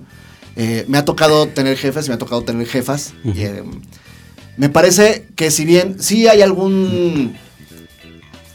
[0.57, 3.13] Eh, me ha tocado tener jefes, me ha tocado tener jefas.
[3.23, 3.63] y, eh,
[4.57, 7.35] me parece que si bien sí hay algún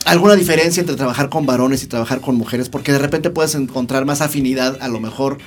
[0.04, 4.04] alguna diferencia entre trabajar con varones y trabajar con mujeres, porque de repente puedes encontrar
[4.04, 5.38] más afinidad, a lo mejor,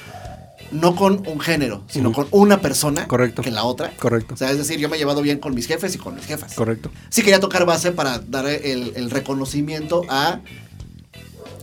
[0.72, 3.42] no con un género, sino con una persona Correcto.
[3.42, 3.92] que la otra.
[4.00, 6.16] Correcto, O sea, es decir, yo me he llevado bien con mis jefes y con
[6.16, 6.54] mis jefas.
[6.56, 6.90] correcto.
[7.10, 10.40] Sí quería tocar base para dar el, el reconocimiento a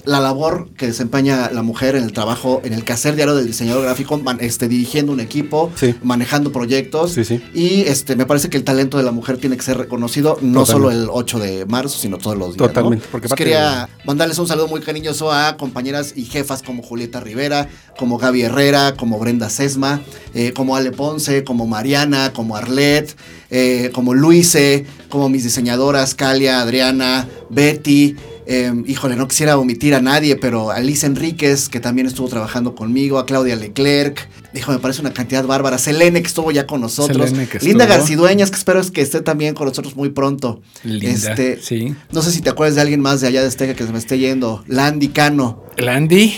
[0.04, 3.85] la labor que desempeña la mujer en el trabajo, en el quehacer diario del diseñador
[3.85, 5.94] gráfico, man- este, dirigiendo un equipo, Sí.
[6.02, 7.12] manejando proyectos.
[7.12, 7.40] Sí, sí.
[7.54, 10.64] Y este, me parece que el talento de la mujer tiene que ser reconocido no
[10.64, 10.73] Totalmente.
[10.73, 12.59] solo el 8 de marzo, sino todos los días.
[12.59, 12.66] ¿no?
[12.68, 17.20] Totalmente, porque Pues quería mandarles un saludo muy cariñoso a compañeras y jefas como Julieta
[17.20, 20.00] Rivera, como Gaby Herrera, como Brenda Sesma,
[20.35, 23.14] eh, como Ale Ponce, como Mariana, como Arlet,
[23.50, 28.16] eh, como Luise, como mis diseñadoras Calia, Adriana, Betty.
[28.46, 32.74] Eh, híjole, no quisiera omitir a nadie, pero a Liz Enríquez, que también estuvo trabajando
[32.74, 34.28] conmigo, a Claudia Leclerc.
[34.52, 35.78] Dijo, me parece una cantidad bárbara.
[35.78, 37.31] Selene, que estuvo ya con nosotros.
[37.31, 37.87] Selene, que Linda.
[37.87, 40.61] Garcidueñas, que espero es que esté también con nosotros muy pronto.
[40.85, 41.94] Linda, Este, sí.
[42.12, 43.98] No sé si te acuerdas de alguien más de allá de Azteca que se me
[43.98, 44.62] esté yendo.
[44.66, 45.64] Landy Cano.
[45.78, 46.35] Landy,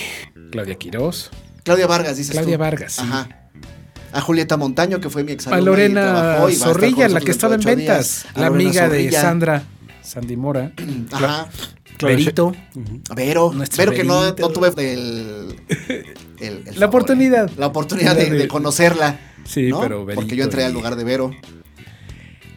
[0.52, 1.30] Claudia Quiroz,
[1.64, 2.60] Claudia Vargas, dices Claudia tú.
[2.60, 3.02] Vargas, sí.
[3.02, 3.28] Ajá.
[4.12, 7.62] A Julieta Montaño, que fue mi ex a Lorena con Zorrilla, la que estaba en
[7.62, 9.10] ventas, la amiga de.
[9.10, 9.64] Sandra,
[10.02, 10.70] Sandy Mora,
[12.00, 12.54] Verito.
[13.14, 13.52] Vero.
[13.54, 15.56] Nuestro Vero que no, no tuve el,
[16.40, 17.50] el- el La favor, oportunidad.
[17.56, 19.20] La oportunidad de, De- conocerla.
[19.44, 19.80] Sí, ¿no?
[19.80, 20.22] pero Verito.
[20.22, 21.30] Porque yo entré y- al lugar de Vero.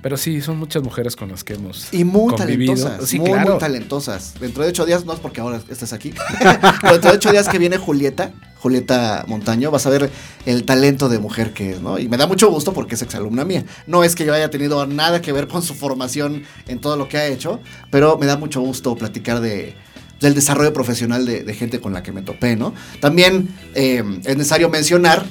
[0.08, 2.76] Pero sí, son muchas mujeres con las que hemos Y muy convivido.
[2.76, 3.10] talentosas.
[3.10, 3.50] Sí, muy, claro.
[3.50, 4.34] muy talentosas.
[4.39, 6.13] Dentro de ocho días, no es porque ahora estés aquí.
[6.82, 10.10] pero dentro de ocho días que viene Julieta, Julieta Montaño, vas a ver
[10.46, 12.00] el talento de mujer que es, ¿no?
[12.00, 13.65] Y me da mucho gusto porque es exalumna mía.
[13.86, 17.10] No es que yo haya tenido nada que ver con su formación en todo lo
[17.10, 17.60] que ha hecho,
[17.91, 19.76] pero me da mucho gusto platicar de
[20.22, 22.74] del desarrollo profesional de, de gente con la que me topé, ¿no?
[23.02, 25.26] También eh, es necesario mencionar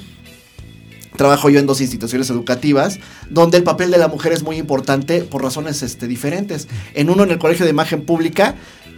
[1.16, 2.98] Trabajo yo en dos instituciones educativas
[3.31, 6.68] donde el papel de la mujer es muy importante por razones este, diferentes.
[6.94, 8.55] En uno, en el Colegio de Imagen Pública,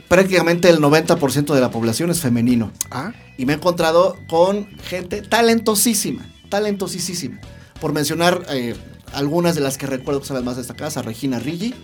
[0.08, 2.72] prácticamente el 90% de la población es femenino.
[2.90, 7.40] Ah, Y me he encontrado con gente talentosísima, talentosísima.
[7.80, 8.74] Por mencionar eh,
[9.12, 11.74] algunas de las que recuerdo que son las más destacadas, a Regina Rigi,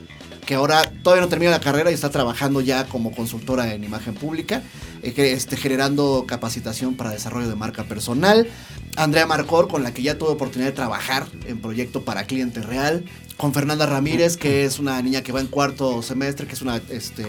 [0.45, 4.15] que ahora todavía no termina la carrera y está trabajando ya como consultora en imagen
[4.15, 4.63] pública,
[5.03, 8.47] eh, que, este, generando capacitación para desarrollo de marca personal.
[8.97, 13.05] Andrea Marcor, con la que ya tuve oportunidad de trabajar en proyecto para cliente real.
[13.37, 16.81] Con Fernanda Ramírez, que es una niña que va en cuarto semestre, que es una
[16.91, 17.25] este,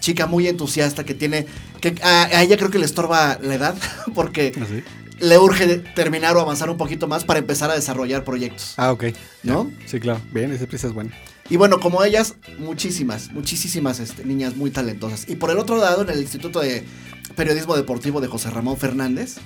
[0.00, 1.46] chica muy entusiasta, que tiene...
[1.80, 3.74] que a, a ella creo que le estorba la edad,
[4.14, 4.84] porque así.
[5.18, 8.74] le urge terminar o avanzar un poquito más para empezar a desarrollar proyectos.
[8.76, 9.06] Ah, ok.
[9.42, 9.70] ¿No?
[9.86, 10.20] Sí, claro.
[10.30, 11.10] Bien, ese prisa es bueno.
[11.50, 15.28] Y bueno, como ellas, muchísimas, muchísimas este, niñas muy talentosas.
[15.28, 16.84] Y por el otro lado, en el Instituto de
[17.36, 19.36] Periodismo Deportivo de José Ramón Fernández,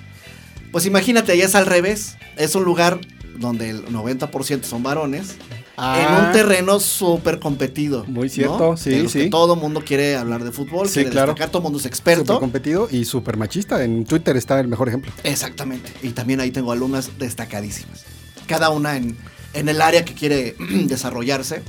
[0.72, 2.16] pues imagínate, ya es al revés.
[2.36, 3.00] Es un lugar
[3.38, 5.36] donde el 90% son varones.
[5.78, 8.02] en un terreno súper competido.
[8.06, 8.10] Ah.
[8.10, 8.34] Muy ¿no?
[8.34, 9.30] cierto, sí, los que sí.
[9.30, 11.28] todo mundo quiere hablar de fútbol, Sí, quiere claro.
[11.28, 12.40] destacar, todo el mundo es Súper experto.
[12.40, 13.82] competido y súper machista.
[13.84, 15.12] En Twitter está el mejor ejemplo.
[15.24, 15.92] Exactamente.
[16.02, 18.04] Y también ahí tengo alumnas destacadísimas.
[18.46, 19.16] Cada una en,
[19.54, 21.62] en el área que quiere desarrollarse.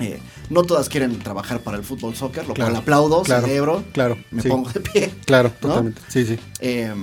[0.00, 3.84] Eh, no todas quieren trabajar para el fútbol soccer, lo Claro, cual aplaudo, claro, celebro,
[3.92, 4.16] Claro.
[4.30, 5.10] me sí, pongo de pie.
[5.26, 5.68] Claro, ¿no?
[5.68, 6.00] totalmente.
[6.08, 6.38] Sí, sí.
[6.60, 6.94] Eh,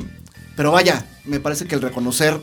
[0.56, 2.40] Pero vaya, me parece que el reconocer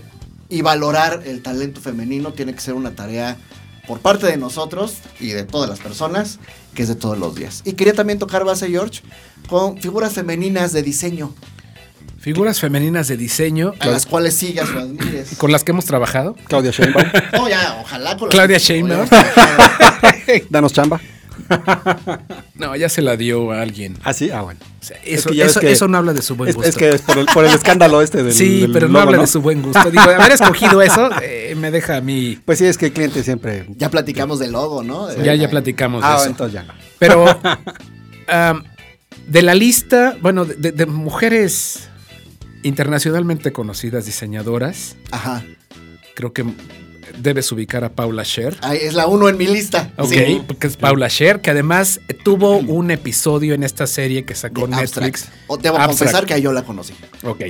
[0.50, 3.38] y valorar el talento femenino tiene que ser una tarea
[3.86, 6.38] por parte de nosotros y de todas las personas,
[6.74, 7.62] que es de todos los días.
[7.64, 9.00] Y quería también tocar base, George,
[9.48, 11.34] con figuras femeninas de diseño,
[12.22, 15.34] Figuras femeninas de diseño a las cuales sigas o admires.
[15.36, 16.36] con las que hemos trabajado.
[16.46, 19.08] Claudia Sheinbaum, No, ya, ojalá con las Claudia que- Sheinbaum.
[20.50, 21.00] danos chamba.
[22.54, 23.96] No, ya se la dio a alguien.
[24.04, 24.30] ¿Ah, sí?
[24.30, 24.60] Ah, bueno.
[24.80, 26.68] O sea, Es eso, que eso- que- eso no habla de su buen Es, gusto.
[26.70, 29.06] es que es por el, por el escándalo este del sí, del pero no logo,
[29.10, 29.90] habla de su buen gusto.
[29.90, 32.38] Digo, haber escogido eso eh, me deja a mí.
[32.44, 33.66] Pues sí, es que el cliente siempre...
[33.76, 35.08] Ya platicamos del logo, ¿no?
[35.08, 36.26] De- Ya, ya platicamos de Ah, eso.
[36.26, 36.74] entonces ya no.
[37.00, 37.24] Pero
[39.26, 41.88] de la lista, bueno, de, de mujeres
[42.62, 45.42] internacionalmente conocidas diseñadoras, Ajá.
[46.14, 46.44] creo que
[47.18, 48.56] debes ubicar a Paula Scher.
[48.62, 49.90] Ahí es la uno en mi lista.
[49.98, 50.42] Ok, Sí.
[50.46, 54.76] porque es Paula Scher, que además tuvo un episodio en esta serie que sacó De
[54.76, 55.22] Netflix.
[55.24, 55.44] Abstract.
[55.48, 55.98] O debo Abstract.
[55.98, 56.94] confesar que ahí yo la conocí.
[57.24, 57.42] Ok.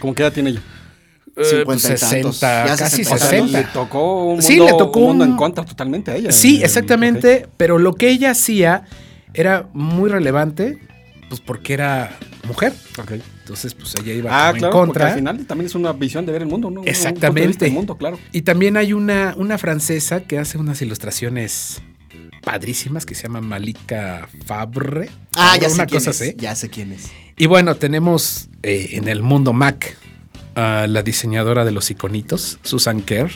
[0.00, 0.62] ¿Cómo qué edad tiene ella?
[1.36, 2.36] Eh, 50 pues y tantos.
[2.36, 3.14] 60, Ya casi 60.
[3.14, 3.72] O sea, le 60.
[3.72, 6.32] tocó un mundo, Sí, le tocó un mundo un- en contra totalmente a ella.
[6.32, 8.84] Sí, Eh, exactamente, pero lo que ella hacía
[9.34, 10.78] era muy relevante,
[11.28, 12.72] pues porque era mujer.
[12.98, 13.20] ok, ok.
[13.42, 15.08] Entonces, pues ella iba Ah, como claro, en porque contra.
[15.08, 16.82] al final también es una visión de ver el mundo, ¿no?
[16.84, 17.64] Exactamente.
[17.64, 18.18] del mundo, claro.
[18.32, 21.82] Y también hay una, una francesa que hace unas ilustraciones
[22.42, 25.10] padrísimas que se llama Malika Fabre.
[25.36, 26.20] Ah, ya sé una quién cosa es.
[26.20, 26.34] así.
[26.38, 27.10] Ya sé quién es.
[27.36, 29.96] Y bueno, tenemos eh, en el mundo Mac
[30.54, 33.30] a la diseñadora de los iconitos, Susan Kerr.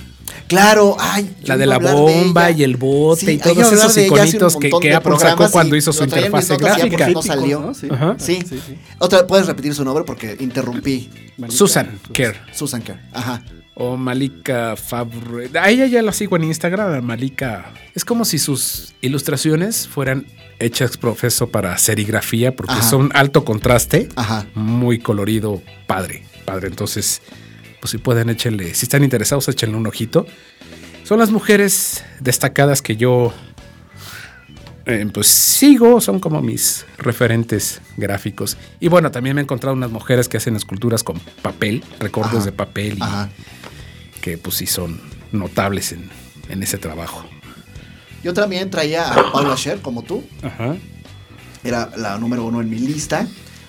[0.48, 1.35] Claro, ay.
[1.44, 4.94] La de la de bomba y el bote Sí, y todos esos iconitos que, que
[4.94, 7.09] Apple sacó programas cuando hizo su interfase gráfica.
[7.09, 7.61] no salió.
[7.61, 7.74] ¿no?
[7.74, 7.88] Sí.
[7.90, 8.16] Ajá.
[8.18, 8.40] Sí.
[8.48, 8.76] Sí, sí.
[8.98, 10.05] Otra, ¿puedes repetir su nombre?
[10.05, 11.11] Porque interrumpí.
[11.37, 12.37] Malika, Susan Kerr.
[12.52, 13.00] Susan Kerr.
[13.12, 13.42] Ajá.
[13.74, 15.50] O Malika Fabre.
[15.61, 17.72] A ella ya la sigo en Instagram, Malika.
[17.94, 20.26] Es como si sus ilustraciones fueran
[20.59, 22.83] hechas profeso para serigrafía, porque Ajá.
[22.88, 24.46] son alto contraste, Ajá.
[24.55, 26.68] muy colorido, padre, padre.
[26.68, 27.20] Entonces,
[27.80, 30.26] pues si pueden, échenle, si están interesados, échenle un ojito.
[31.04, 33.35] Son las mujeres destacadas que yo
[34.87, 38.56] eh, pues sigo, son como mis referentes gráficos.
[38.78, 42.52] Y bueno, también me he encontrado unas mujeres que hacen esculturas con papel, recortes de
[42.52, 45.00] papel, y que pues sí son
[45.32, 46.09] notables en,
[46.48, 47.24] en ese trabajo.
[48.22, 50.24] Yo también traía a Paula Scher, como tú.
[50.42, 50.76] Ajá.
[51.64, 53.26] Era la número uno en mi lista.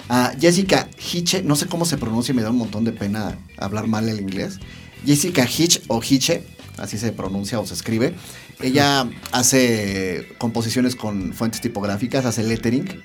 [0.09, 3.87] A Jessica Hitche, no sé cómo se pronuncia, me da un montón de pena hablar
[3.87, 4.59] mal el inglés.
[5.05, 6.43] Jessica Hitch o Hitche,
[6.77, 8.13] así se pronuncia o se escribe.
[8.61, 13.03] Ella hace composiciones con fuentes tipográficas, hace lettering.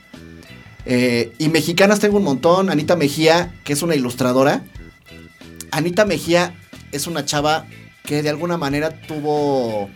[0.87, 2.71] Eh, y mexicanas tengo un montón.
[2.71, 4.65] Anita Mejía, que es una ilustradora.
[5.73, 6.55] Anita Mejía
[6.93, 7.67] es una chava
[8.05, 9.91] que de alguna manera tuvo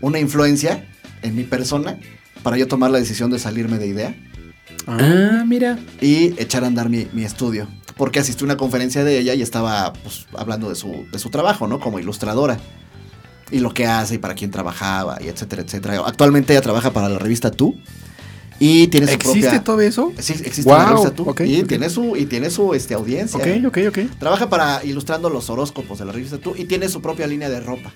[0.00, 0.86] una influencia
[1.22, 1.98] en mi persona
[2.42, 4.14] para yo tomar la decisión de salirme de idea
[4.86, 5.78] Ah, mira.
[6.00, 7.68] y echar a andar mi, mi estudio.
[7.96, 11.30] Porque asistí a una conferencia de ella y estaba pues, hablando de su, de su
[11.30, 11.80] trabajo, ¿no?
[11.80, 12.58] Como ilustradora.
[13.50, 16.02] Y lo que hace y para quién trabajaba y etcétera, etcétera.
[16.04, 17.76] Actualmente ella trabaja para la revista Tú.
[18.58, 19.64] Y tiene su ¿Existe propia...
[19.64, 20.12] todo eso?
[20.18, 21.34] Sí, existe la Guau, revista Tú.
[21.44, 21.62] y.
[21.64, 23.38] Tiene su, y tiene su este, audiencia.
[23.38, 24.18] Ok, ok, ok.
[24.18, 26.54] Trabaja para ilustrando los horóscopos de la revista Tú.
[26.56, 27.92] Y tiene su propia línea de ropa.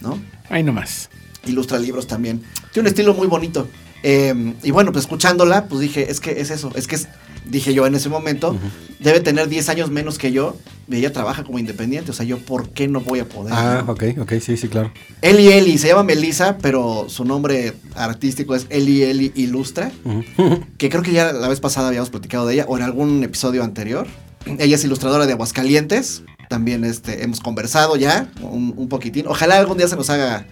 [0.00, 0.18] ¿No?
[0.50, 1.08] Ahí nomás.
[1.46, 2.42] ilustra libros también.
[2.72, 3.68] Tiene un estilo muy bonito.
[4.06, 7.08] Eh, y bueno, pues escuchándola, pues dije, es que es eso, es que es,
[7.46, 8.54] dije yo en ese momento,
[8.98, 10.58] debe tener 10 años menos que yo,
[10.90, 13.54] y ella trabaja como independiente, o sea, yo, ¿por qué no voy a poder?
[13.56, 13.92] Ah, no?
[13.94, 14.92] ok, ok, sí, sí, claro.
[15.22, 19.90] Eli Eli, se llama Melissa, pero su nombre artístico es Eli Eli Ilustra,
[20.76, 23.64] que creo que ya la vez pasada habíamos platicado de ella, o en algún episodio
[23.64, 24.06] anterior.
[24.44, 29.26] Ella es ilustradora de Aguascalientes, también este, hemos conversado ya un, un poquitín.
[29.28, 30.46] Ojalá algún día se nos haga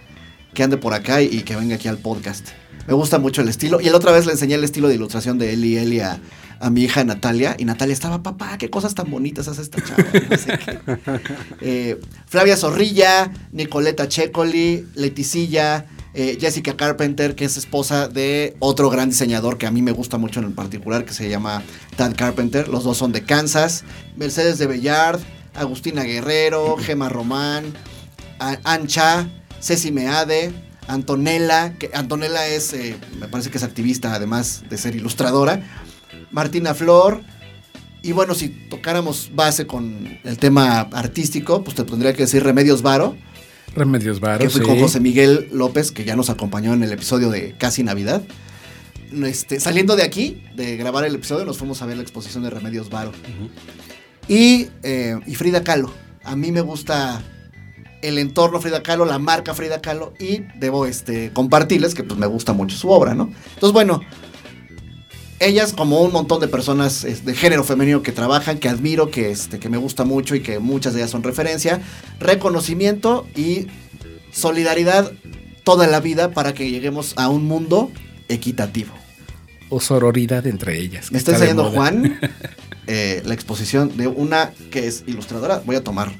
[0.55, 2.47] que ande por acá y, y que venga aquí al podcast.
[2.87, 3.79] Me gusta mucho el estilo.
[3.81, 6.19] Y la otra vez le enseñé el estilo de ilustración de Eli Eli a,
[6.59, 7.55] a mi hija Natalia.
[7.57, 10.03] Y Natalia estaba, papá, qué cosas tan bonitas hace esta chava.
[10.29, 10.79] No sé qué.
[11.61, 19.09] Eh, Flavia Zorrilla, Nicoleta Checoli, Leticilla, eh, Jessica Carpenter, que es esposa de otro gran
[19.09, 21.63] diseñador que a mí me gusta mucho en el particular, que se llama
[21.95, 22.67] Tad Carpenter.
[22.67, 23.83] Los dos son de Kansas.
[24.15, 25.19] Mercedes de Bellard,
[25.55, 27.73] Agustina Guerrero, Gema Román,
[28.63, 29.27] Ancha,
[29.59, 30.53] Ceci Meade,
[30.87, 35.61] Antonella, que Antonella es, eh, me parece que es activista además de ser ilustradora,
[36.31, 37.21] Martina Flor,
[38.01, 42.81] y bueno, si tocáramos base con el tema artístico, pues te tendría que decir Remedios
[42.81, 43.15] Varo,
[43.75, 44.53] Remedios que Varos.
[44.53, 44.67] fui sí.
[44.67, 48.21] con José Miguel López, que ya nos acompañó en el episodio de Casi Navidad.
[49.23, 52.49] Este, saliendo de aquí, de grabar el episodio, nos fuimos a ver la exposición de
[52.49, 53.11] Remedios Varo.
[54.27, 55.91] y, eh, y Frida Kahlo.
[56.23, 57.21] A mí me gusta
[58.03, 62.27] el entorno Frida Kahlo, la marca Frida Kahlo, y debo este, compartirles que pues, me
[62.27, 63.31] gusta mucho su obra, ¿no?
[63.55, 64.01] Entonces, bueno,
[65.39, 69.59] ellas, como un montón de personas de género femenino que trabajan, que admiro, que, este,
[69.59, 71.81] que me gusta mucho y que muchas de ellas son referencia,
[72.19, 73.67] reconocimiento y
[74.31, 75.11] solidaridad
[75.63, 77.91] toda la vida para que lleguemos a un mundo
[78.27, 78.93] equitativo.
[79.69, 81.11] O sororidad entre ellas.
[81.11, 81.71] Me está enseñando.
[81.71, 82.19] Juan
[82.87, 85.61] eh, la exposición de una que es ilustradora.
[85.65, 86.11] Voy a tomar.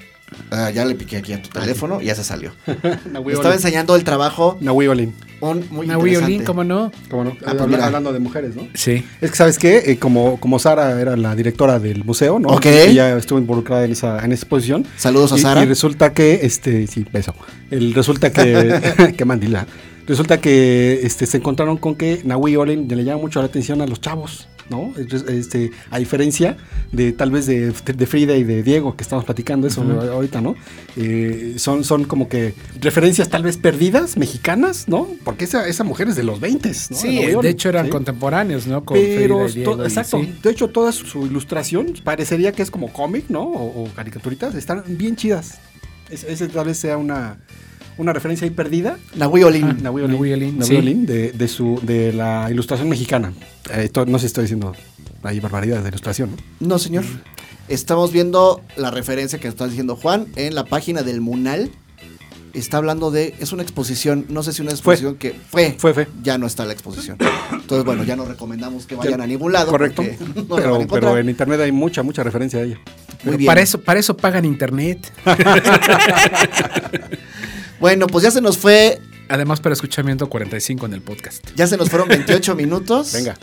[0.52, 2.52] Ah, ya le piqué aquí a tu teléfono y ya se salió.
[3.32, 5.14] Estaba enseñando el trabajo, Nahui Olin.
[5.42, 6.44] un muy violín, interesante.
[6.46, 6.92] ¿cómo no?
[7.10, 7.32] ¿Cómo no?
[7.46, 7.86] Ah, Habla- mira.
[7.86, 8.68] hablando de mujeres, ¿no?
[8.74, 9.06] Sí.
[9.22, 9.84] Es que, ¿sabes qué?
[9.88, 12.50] Eh, como, como Sara era la directora del museo, ¿no?
[12.50, 12.66] Ok.
[12.66, 14.86] Ella estuvo involucrada en esa, en esa exposición.
[14.98, 15.64] Saludos a Y- Sara.
[15.64, 17.34] Y, resulta que, este, sí, beso.
[17.72, 19.66] El, resulta que, que mandila.
[20.06, 23.88] Resulta que este, se encontraron con que Nahui Olin le llama mucho la atención a
[23.88, 24.94] los chavos, ¿no?
[25.28, 26.58] Este, a diferencia
[26.92, 30.56] de tal vez de, de Frida y de Diego, que estamos platicando eso ahorita, ¿no?
[30.96, 35.08] Eh, son, son como que referencias tal vez perdidas, mexicanas, ¿no?
[35.24, 36.74] Porque esa, esa mujer es de los 20, ¿no?
[36.98, 37.92] Sí, de hecho eran ¿sí?
[37.92, 38.84] contemporáneos, ¿no?
[38.86, 40.20] Con Pero, Frida y Diego to- y exacto.
[40.22, 40.36] sí.
[40.42, 43.44] De hecho, toda su, su ilustración parecería que es como cómic, ¿no?
[43.44, 44.56] O, o caricaturitas.
[44.56, 45.60] Están bien chidas.
[46.10, 47.38] Es- ese tal vez sea una,
[47.98, 48.98] una referencia ahí perdida.
[49.16, 49.64] Nahui Olin.
[49.66, 50.76] Ah, Nahui Olin, Nahui Olin, Nahui sí.
[50.76, 53.34] Olin, de, de su, de la ilustración mexicana.
[53.74, 54.76] Eh, to- no sé si estoy diciendo
[55.24, 56.38] ahí barbaridades de ilustración, ¿no?
[56.68, 57.06] No, señor.
[57.70, 61.70] Estamos viendo la referencia que está diciendo Juan en la página del Munal.
[62.54, 63.34] Está hablando de.
[63.40, 64.26] Es una exposición.
[64.30, 65.74] No sé si una exposición que fue.
[65.80, 66.08] Fue, fue.
[66.22, 67.18] Ya no está la exposición.
[67.52, 69.72] Entonces, bueno, ya no recomendamos que vayan a ningún lado.
[69.72, 70.04] Correcto.
[70.50, 72.76] no pero, en internet hay mucha, mucha referencia a ella.
[72.76, 73.48] Muy Pero bien.
[73.48, 75.12] Para eso, para eso pagan internet.
[77.84, 79.02] Bueno, pues ya se nos fue.
[79.28, 81.46] Además, para escuchamiento 45 en el podcast.
[81.58, 83.12] Ya se nos fueron 28 minutos.
[83.12, 83.36] Venga.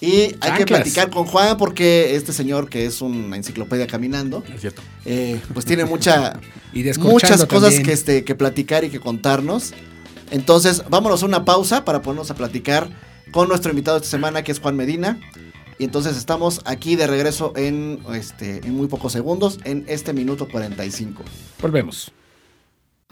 [0.00, 4.62] Y hay que platicar con Juan porque este señor, que es una enciclopedia caminando, Es
[4.62, 4.80] cierto.
[5.04, 6.40] eh, pues tiene mucha,
[6.72, 7.82] Y muchas cosas también.
[7.82, 9.74] que, este, que platicar y que contarnos.
[10.30, 12.88] Entonces, vámonos a una pausa para ponernos a platicar
[13.30, 15.20] con nuestro invitado esta semana, que es Juan Medina.
[15.78, 20.48] Y entonces estamos aquí de regreso en, este, en muy pocos segundos, en este minuto
[20.48, 21.22] 45.
[21.60, 22.10] Volvemos.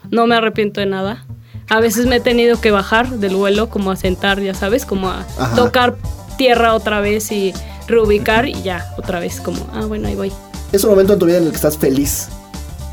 [0.09, 1.25] No me arrepiento de nada.
[1.69, 5.09] A veces me he tenido que bajar del vuelo, como a sentar, ya sabes, como
[5.09, 5.55] a Ajá.
[5.55, 5.95] tocar
[6.37, 7.53] tierra otra vez y
[7.87, 10.31] reubicar y ya, otra vez, como, ah, bueno, ahí voy.
[10.71, 12.27] Es un momento en tu vida en el que estás feliz.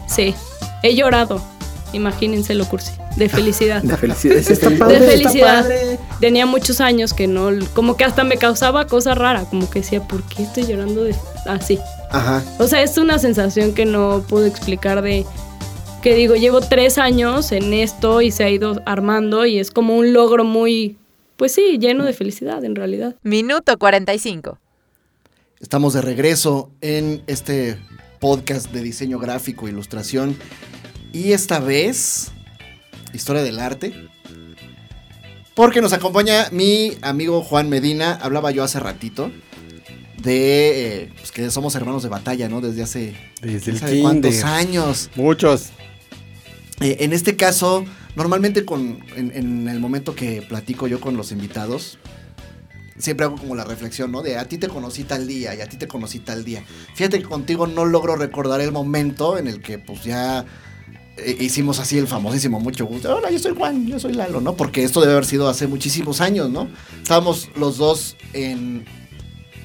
[0.06, 0.34] Sí,
[0.82, 1.40] he llorado.
[1.92, 2.92] Imagínense lo cursi.
[3.16, 3.82] De felicidad.
[3.82, 4.36] De felicidad.
[4.36, 5.62] Está Está padre, de está felicidad.
[5.62, 5.98] padre.
[6.20, 10.02] Tenía muchos años que no, como que hasta me causaba cosa rara, como que decía,
[10.02, 11.16] ¿por qué estoy llorando de
[11.46, 11.78] así?
[12.10, 12.42] Ajá.
[12.58, 15.24] O sea, es una sensación que no puedo explicar de
[16.02, 19.96] que digo, llevo tres años en esto y se ha ido armando y es como
[19.96, 20.96] un logro muy,
[21.36, 23.16] pues sí, lleno de felicidad en realidad.
[23.22, 24.58] Minuto 45.
[25.60, 27.78] Estamos de regreso en este
[28.20, 30.36] podcast de diseño gráfico e ilustración.
[31.12, 32.30] Y esta vez,
[33.12, 33.92] historia del arte.
[35.54, 38.12] Porque nos acompaña mi amigo Juan Medina.
[38.22, 39.32] Hablaba yo hace ratito
[40.22, 42.60] de eh, pues que somos hermanos de batalla, ¿no?
[42.60, 45.10] Desde hace Desde el ¿sabe cuántos años.
[45.16, 45.70] Muchos.
[46.80, 51.98] Eh, en este caso, normalmente con, en, el momento que platico yo con los invitados,
[52.98, 54.22] siempre hago como la reflexión, ¿no?
[54.22, 56.64] De a ti te conocí tal día y a ti te conocí tal día.
[56.94, 60.44] Fíjate que contigo no logro recordar el momento en el que pues ya
[61.16, 63.16] eh, hicimos así el famosísimo mucho gusto.
[63.16, 64.54] Hola, yo soy Juan, yo soy Lalo, ¿no?
[64.54, 66.68] Porque esto debe haber sido hace muchísimos años, ¿no?
[67.02, 68.84] Estábamos los dos en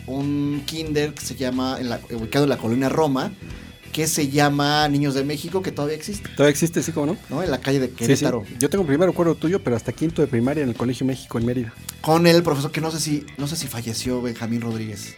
[0.07, 1.77] un kinder que se llama,
[2.11, 3.31] ubicado en la colonia Roma,
[3.93, 6.27] que se llama Niños de México, que todavía existe.
[6.29, 7.17] Todavía existe, sí, como no.
[7.29, 7.43] ¿no?
[7.43, 8.05] En la calle de Sí, sí.
[8.05, 8.43] Querétaro.
[8.59, 11.45] Yo tengo primer recuerdo tuyo, pero hasta quinto de primaria en el Colegio México en
[11.45, 11.73] Mérida.
[12.01, 15.15] Con el profesor que no sé si, no sé si falleció Benjamín Rodríguez.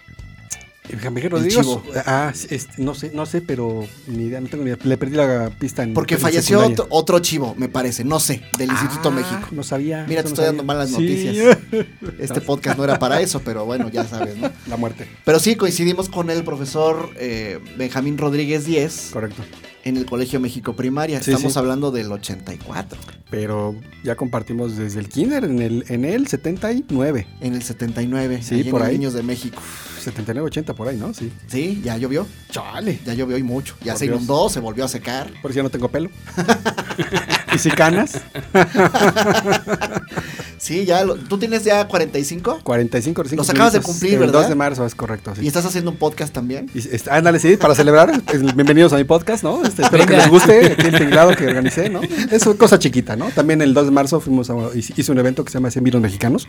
[0.90, 1.56] Rodríguez.
[1.56, 1.84] chivo.
[2.06, 4.80] Ah, este, no sé, no sé, pero ni idea, no tengo ni idea.
[4.84, 6.86] Le perdí la pista en Porque en falleció secundaria.
[6.90, 9.48] otro, chivo, me parece, no sé, del Instituto Ah, México.
[9.52, 10.06] No sabía.
[10.08, 10.94] Mira, te no estoy dando malas Sí.
[10.94, 11.58] noticias.
[12.20, 14.52] Este podcast no era para eso, pero bueno, ya sabes, ¿no?
[14.68, 19.44] La muerte, Pero sí coincidimos con el profesor eh, Benjamín Rodríguez 10 correcto.
[19.86, 21.22] En el Colegio México Primaria.
[21.24, 21.60] Sí, Estamos sí.
[21.60, 23.00] hablando del 84.
[23.30, 27.28] Pero ya compartimos desde el kinder en el, en el 79.
[27.40, 28.98] En el 79, Sí, en por el ahí.
[28.98, 29.62] Niños de México.
[30.02, 31.14] 79, 80 por ahí, ¿no?
[31.14, 31.32] Sí.
[31.48, 33.00] Sí, ya llovió, Chale.
[33.06, 33.76] ya llovió y mucho.
[33.84, 34.18] Ya Por se Dios.
[34.18, 35.32] inundó, se volvió a secar.
[35.42, 36.10] Por si ya no tengo pelo.
[37.56, 38.22] y si canas,
[40.66, 42.62] Sí, ya, lo- ¿tú tienes ya 45?
[42.64, 44.40] 45 recién Los acabas de cumplir, El ¿verdad?
[44.40, 45.36] 2 de marzo, es correcto.
[45.36, 45.44] sí.
[45.44, 46.72] ¿Y estás haciendo un podcast también?
[46.74, 48.10] Y, ándale, sí, para celebrar.
[48.34, 49.64] es- Bienvenidos a mi podcast, ¿no?
[49.64, 52.02] Este, espero que les guste aquí el tinglado que organicé, ¿no?
[52.32, 53.30] Es una cosa chiquita, ¿no?
[53.30, 56.02] También el 2 de marzo fuimos a, hice un evento que se llama 100 vinos
[56.02, 56.48] mexicanos.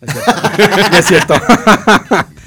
[0.00, 0.96] No es cierto.
[0.98, 1.34] Es cierto.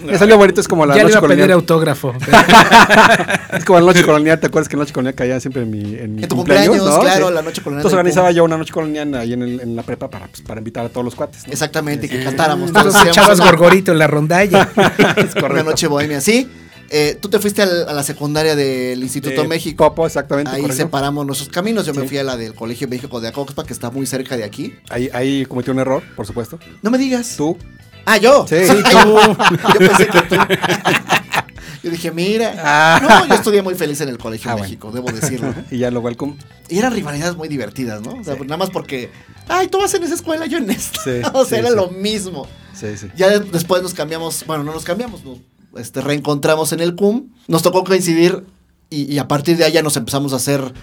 [0.03, 1.59] Me salió bonito, es como la ya le noche iba a pedir colonial.
[1.59, 2.13] autógrafo.
[3.53, 5.95] Es como la noche colonial, ¿te acuerdas que la noche colonial caía siempre en mi,
[5.95, 6.99] en mi En tu cumpleaños, ¿no?
[7.01, 7.33] claro, Sí.
[7.33, 7.81] la noche colonial.
[7.81, 10.59] Entonces organizaba yo una noche colonial ahí en, el- en la prepa para, pues, para
[10.59, 11.45] invitar a todos los cuates.
[11.45, 11.53] ¿no?
[11.53, 12.71] Exactamente, y que cantáramos.
[12.73, 14.69] todos echabas gorgorito en la rondalla.
[15.49, 16.19] Una noche bohemia.
[16.19, 16.49] Sí,
[16.89, 19.83] eh, tú te fuiste al- a la secundaria del Instituto De México.
[19.85, 20.49] Popo, exactamente.
[20.51, 20.83] Ahí correcto.
[20.83, 21.85] separamos nuestros caminos.
[21.85, 22.07] Yo me Sí.
[22.07, 24.75] fui a la del Colegio México de Acoxpa, que está muy cerca de aquí.
[24.89, 26.57] Ahí, ahí cometí un error, por supuesto.
[26.81, 27.35] No me digas.
[27.37, 27.57] Tú.
[28.05, 28.45] Ah, yo.
[28.47, 29.17] Sí, Ay, tú.
[29.73, 30.35] Yo pensé que tú.
[31.83, 32.55] Yo dije, mira.
[32.63, 33.01] Ah.
[33.01, 34.55] No, yo estudié muy feliz en el Colegio Ah.
[34.55, 35.53] México, debo decirlo.
[35.71, 36.35] Y ya lo welcome.
[36.69, 38.11] Y eran rivalidades muy divertidas, ¿no?
[38.13, 39.11] O sea, nada más porque,
[39.49, 41.01] ay, tú vas en esa escuela, yo en esta.
[41.03, 41.75] Sí, o sea, sí, era sí.
[41.75, 42.47] lo mismo.
[42.73, 43.07] Sí, sí.
[43.17, 45.39] Ya de- después nos cambiamos, bueno, no nos cambiamos, nos
[45.77, 47.29] este, reencontramos en el CUM.
[47.49, 48.45] Nos tocó coincidir
[48.89, 50.73] y, y a partir de ahí ya nos empezamos a hacer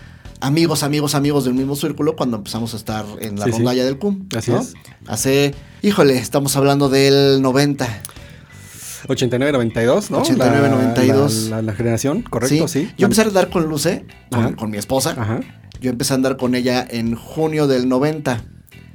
[0.41, 4.27] amigos, amigos, amigos del mismo círculo cuando empezamos a estar en la Sí, del CUM.
[4.37, 4.61] Así ¿no?
[4.61, 4.75] es.
[5.07, 7.87] Hace, híjole, estamos hablando del 90.
[9.09, 10.19] 89, 92, ¿no?
[10.21, 11.35] 89, La- 92.
[11.45, 12.91] La, la- la generación, correcto, sí.
[12.99, 14.05] Yo empecé a andar con Luce,
[14.57, 15.15] con mi esposa.
[15.19, 15.41] Ajá.
[15.81, 18.45] Yo empecé a andar con ella en junio del 90.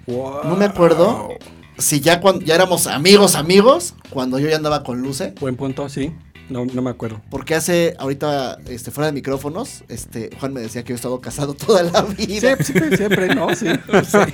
[0.07, 0.43] Wow.
[0.43, 1.29] No me acuerdo
[1.79, 5.33] si ya cuando ya éramos amigos, amigos, cuando yo ya andaba con Luce.
[5.41, 6.13] Buen punto, sí.
[6.49, 7.21] No, no me acuerdo.
[7.29, 11.19] Porque hace, ahorita, este, fuera de micrófonos, este, Juan me decía que yo he estado
[11.21, 12.39] casado toda la vida.
[12.39, 13.55] Siempre, siempre, siempre, ¿no?
[13.55, 13.65] Sí.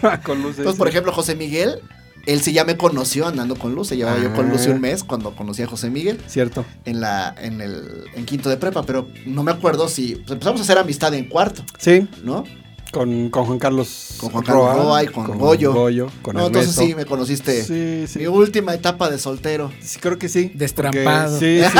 [0.24, 0.60] Con luces.
[0.60, 0.92] Entonces, por sí.
[0.92, 1.80] ejemplo, José Miguel,
[2.26, 3.96] él sí ya me conoció andando con Luce.
[3.98, 4.52] Llevaba yo con Ah.
[4.52, 6.64] Luce un mes cuando conocí a José Miguel Cierto.
[6.86, 10.62] en la, en el, en quinto de prepa, pero no me acuerdo si pues, empezamos
[10.62, 12.44] a hacer amistad en cuarto, Sí, ¿no?
[12.92, 16.10] Con, con Juan Carlos Con Juan Carlos Roa y con Goyo.
[16.22, 17.64] con no, entonces sí, me conociste.
[17.64, 18.20] Sí, sí.
[18.20, 19.72] Mi última etapa de soltero.
[19.82, 20.52] Sí, creo que sí.
[20.54, 21.32] Destrampado.
[21.40, 21.80] Porque- Sí,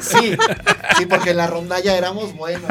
[0.00, 0.18] sí.
[0.20, 0.36] sí,
[0.98, 2.62] sí, porque en la rondalla éramos buenos.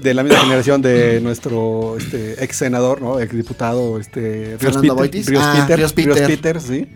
[0.00, 3.20] de la misma generación de nuestro este, ex senador, ¿no?
[3.20, 4.94] Ex diputado, este, Ríos Fernando Peter.
[4.96, 5.26] Boitis.
[5.26, 5.76] Ríos Ah, Peter.
[5.76, 5.92] Ríos.
[5.92, 6.86] Peter, sí.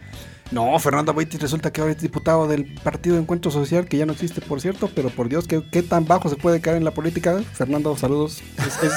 [0.55, 4.07] No, Fernando Boitis resulta que ahora es diputado del Partido de Encuentro Social, que ya
[4.07, 6.85] no existe, por cierto, pero por Dios, ¿qué, qué tan bajo se puede caer en
[6.85, 7.43] la política?
[7.55, 8.40] Fernando, saludos.
[8.59, 8.93] Es, es-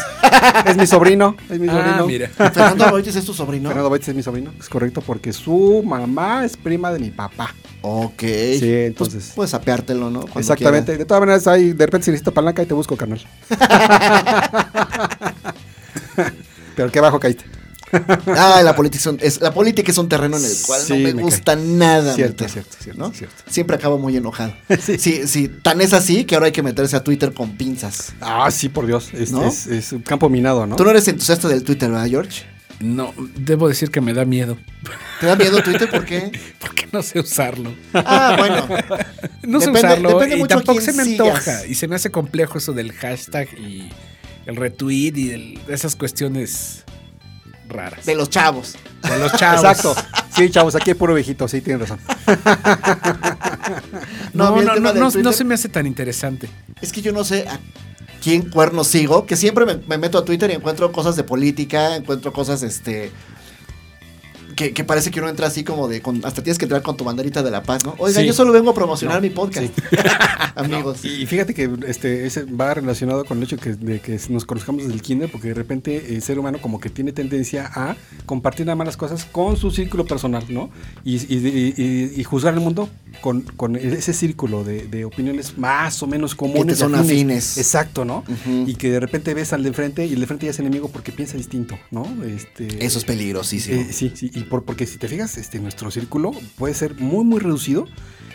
[0.67, 2.05] es mi sobrino, es mi Ah, sobrino.
[2.05, 2.27] mira.
[2.29, 3.69] Fernando Boitis es tu sobrino.
[3.69, 7.55] Fernando Boitis es mi sobrino, es correcto, porque su mamá es prima de mi papá.
[7.81, 8.21] Ok.
[8.21, 10.21] Sí, entonces- Pues, puedes apeártelo, ¿no?
[10.21, 10.95] Cuando Exactamente.
[10.95, 13.19] De todas maneras, hay, de repente si necesito palanca y te busco, carnal.
[16.75, 17.45] Pero qué bajo caíste.
[18.35, 21.13] Ah, la política, es la política es un terreno en el cual Sí, no me,
[21.13, 22.13] me gusta nada.
[22.13, 23.13] Cierto, meter, cierto, cierto, ¿no?
[23.13, 23.35] cierto.
[23.49, 24.53] Siempre acabo muy enojado.
[24.81, 24.97] Sí.
[24.97, 25.27] Sí.
[25.27, 28.13] sí, tan es así que ahora hay que meterse a Twitter con pinzas.
[28.21, 29.09] Ah, sí, por Dios.
[29.13, 29.45] Es, ¿No?
[29.47, 30.75] es- es un campo minado, ¿no?
[30.75, 32.43] Tú no eres entusiasta del Twitter, ¿verdad, George?
[32.79, 34.55] No, debo decir que me da miedo.
[35.19, 35.89] ¿Te da miedo Twitter?
[35.89, 36.31] ¿Por qué?
[36.59, 37.73] Porque no sé usarlo.
[37.93, 38.67] Ah, bueno.
[39.47, 41.27] No sé Depende- usarlo depende y mucho tampoco quién se me sigas.
[41.47, 41.65] antoja.
[41.67, 43.87] Y se me hace complejo eso del hashtag y
[44.45, 46.83] el retweet y el- esas cuestiones
[47.67, 48.05] raras.
[48.05, 48.75] De los chavos.
[49.03, 49.63] De los chavos.
[49.63, 49.95] Exacto.
[50.35, 51.99] Sí, chavos, aquí hay puro viejito, sí, tienen razón.
[54.33, 56.47] No, No, no, no, no, se me hace tan interesante.
[56.81, 57.59] Es que yo no sé a
[58.23, 61.95] quién cuerno sigo, que siempre me, me meto a Twitter y encuentro cosas de política,
[61.95, 63.11] encuentro cosas, este...
[64.57, 66.01] Que, que parece que uno entra así como de...
[66.01, 67.93] con- hasta tienes que entrar con tu banderita de la paz, ¿no?
[67.99, 68.25] Oiga, Sí.
[68.27, 69.67] yo solo vengo a promocionar No, mi podcast.
[70.55, 71.05] Amigos.
[71.05, 74.81] Y fíjate que este ese va relacionado con el hecho que, de que nos conozcamos
[74.81, 78.65] desde el kinder, porque de repente el ser humano como que tiene tendencia a compartir
[78.65, 80.69] nada más las cosas con su círculo personal, ¿no?
[81.03, 82.89] Y, y- y- y- y juzgar el mundo
[83.21, 86.77] con, con ese círculo de, de opiniones más o menos comunes.
[86.77, 87.57] te son afines.
[87.59, 88.23] Exacto, ¿no?
[88.65, 90.89] Y que de repente ves al de enfrente y el de enfrente ya es enemigo
[90.89, 92.07] porque piensa distinto, ¿no?
[92.25, 93.81] Este, Eso es peligrosísimo.
[93.81, 97.23] eh, sí, sí, y por, porque si te fijas, este, nuestro círculo puede ser muy,
[97.23, 97.87] muy reducido.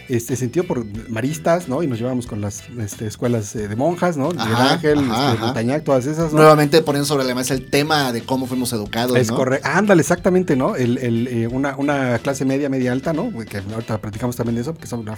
[0.08, 1.82] Este sentido por maristas, ¿no?
[1.82, 4.28] Y nos llevamos con las este, escuelas eh, de monjas, ¿no?
[4.30, 5.44] Miguel Ángel, ajá, este.
[5.44, 6.38] Montañac, todas esas, ¿no?
[6.38, 9.36] Nuevamente poniendo sobre la mesa el tema de cómo fuimos educados, Es ¿no?
[9.36, 9.68] correcto.
[9.72, 10.76] Ándale, exactamente, ¿no?
[10.76, 13.30] El, el, eh, una, una clase media, media alta, ¿no?
[13.44, 15.16] Que ahorita platicamos también de eso, porque son una-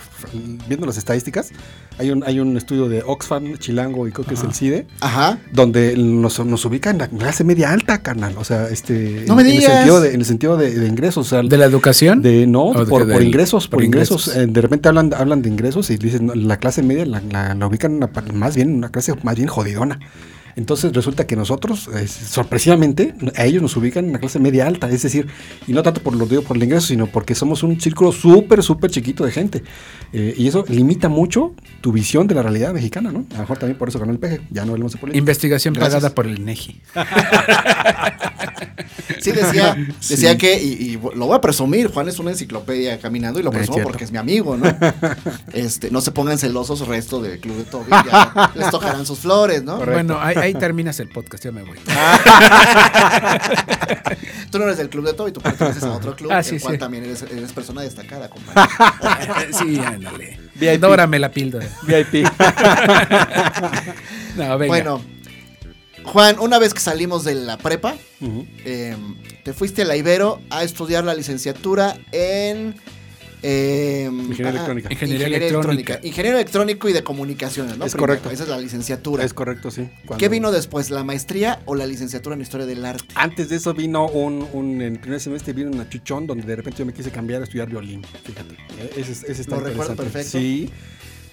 [0.68, 1.50] viendo las estadísticas,
[1.98, 5.38] hay un, hay un estudio de Oxfam, Chilango y creo que es el CIDE, Ajá.
[5.52, 8.34] donde nos, nos ubica en la clase media alta, carnal.
[8.38, 9.24] O sea, este.
[9.26, 9.72] No me en, en el digas.
[9.76, 11.26] sentido de, en el sentido de, de ingresos.
[11.26, 12.20] O sea, ¿De la educación?
[12.22, 13.12] de no, ¿O de por, qué?
[13.12, 14.28] por Del- ingresos, por, ingresos.
[14.36, 18.00] Eh, de repente hablan, hablan de ingresos y dicen, la clase media la, la- ubican
[18.32, 19.98] más bien en una clase más bien jodidona.
[20.56, 24.88] Entonces resulta que nosotros, eh, sorpresivamente, a ellos nos ubican en la clase media alta,
[24.90, 25.26] es decir,
[25.66, 28.62] y no tanto por lo digo por el ingreso, sino porque somos un círculo súper,
[28.62, 29.64] súper chiquito de gente.
[30.12, 33.26] Eh, y eso limita mucho tu visión de la realidad mexicana, ¿no?
[33.30, 35.18] A lo mejor también por eso ganó el peje, ya no hablemos de política.
[35.18, 35.94] Investigación Gracias.
[35.94, 36.80] pagada por el INEGI.
[39.20, 39.76] Sí, decía,
[40.08, 43.50] decía que, y, y lo voy a presumir, Juan es una enciclopedia caminando y lo
[43.50, 44.64] Es presumo porque es mi amigo, ¿no?
[45.52, 49.62] Este, no se pongan celosos resto del Club de Toby, ya les tocarán sus flores,
[49.62, 49.78] ¿no?
[49.78, 51.78] Bueno, ahí, ahí terminas el podcast, ya me voy.
[54.50, 56.44] Tú no eres del club de todo y tú perteneces a otro club, Ah, el
[56.44, 56.78] sí, cual sí.
[56.78, 58.68] también eres, eres persona destacada, compadre.
[59.52, 60.38] sí, ándale.
[60.54, 60.80] VIP.
[60.80, 61.66] Dórame la píldora.
[61.86, 62.26] VIP.
[64.36, 64.66] No, venga.
[64.66, 65.00] Bueno,
[66.04, 67.94] Juan, una vez que salimos de la prepa,
[68.64, 68.96] eh,
[69.44, 72.74] te fuiste a la Ibero a estudiar la licenciatura en...
[73.46, 74.88] eh, Ingeniería electrónica.
[74.90, 76.00] Ingeniería electrónica.
[76.02, 77.84] Ingeniero electrónico y de comunicaciones, ¿no?
[77.84, 78.30] Es Primero, correcto.
[78.30, 79.22] Esa es la licenciatura.
[79.22, 79.86] Es correcto, sí.
[80.06, 83.04] Cuando- ¿Qué vino después, la maestría o la licenciatura en Historia del Arte?
[83.14, 86.56] Antes de eso vino un, un en el primer semestre vino una chuchón donde de
[86.56, 88.02] repente yo me quise cambiar a estudiar violín.
[88.24, 88.54] Fíjate.
[88.80, 90.38] Eh, Ese, es- ese está Lo recuerdo perfecto.
[90.38, 90.70] Sí.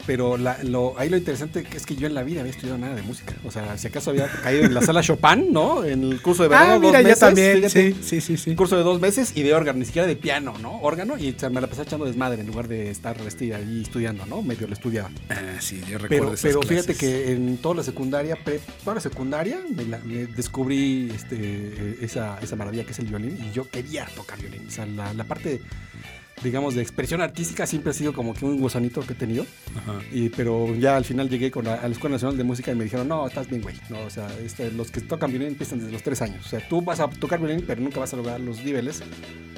[0.08, 2.96] Pero la- lo, ahí lo interesante es que yo en la vida había estudiado nada
[2.96, 3.36] de música.
[3.46, 5.84] O sea, si acaso había caído en la sala Chopin, ¿no?
[5.86, 6.72] En el curso de verano.
[6.72, 7.56] Ah, dos mira, yo meses, también.
[7.58, 7.92] fíjate.
[7.94, 8.50] Sí, sí, sí, sí.
[8.50, 10.80] Un curso de dos meses y de órgano, ni siquiera de piano, ¿no?
[10.82, 13.82] Órgano y o sea, me la pasé echando desmadre en lugar de estar este, ahí
[13.84, 14.42] estudiando, ¿no?
[14.42, 15.10] Medio lo estudiaba.
[15.30, 18.96] Ah, sí, yo recuerdo Pero, esas pero fíjate que en toda la secundaria, pre- toda
[18.96, 23.52] la secundaria, me, la- me descubrí este, esa, esa maravilla que es el violín y
[23.54, 24.66] yo quería tocar violín.
[24.68, 25.62] O sea, la, la parte,
[26.44, 29.46] digamos, de expresión artística siempre ha sido como que un gusanito que he tenido.
[29.78, 30.00] Ajá.
[30.12, 32.76] Y, pero ya al final llegué con la, a la Escuela Nacional de Música y
[32.76, 33.76] me dijeron, no, estás bien, güey.
[33.90, 36.46] No, o sea, este, los que tocan violín empiezan desde los 3 años.
[36.46, 39.02] O sea, tú vas a tocar violín, pero nunca vas a lograr los niveles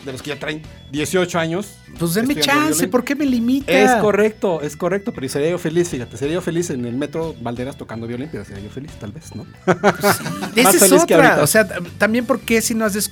[0.05, 0.61] de los que ya traen
[0.91, 1.75] 18 años.
[1.97, 2.91] Pues denme chance, violín.
[2.91, 3.71] ¿por qué me limita?
[3.71, 7.33] Es correcto, es correcto, pero sería yo feliz, fíjate, sería yo feliz en el metro
[7.41, 9.45] Valderas tocando violín, pero sería yo feliz, tal vez, ¿no?
[9.65, 11.41] Esa Más es feliz que otra.
[11.41, 11.67] O sea,
[11.97, 13.11] también porque si no has des-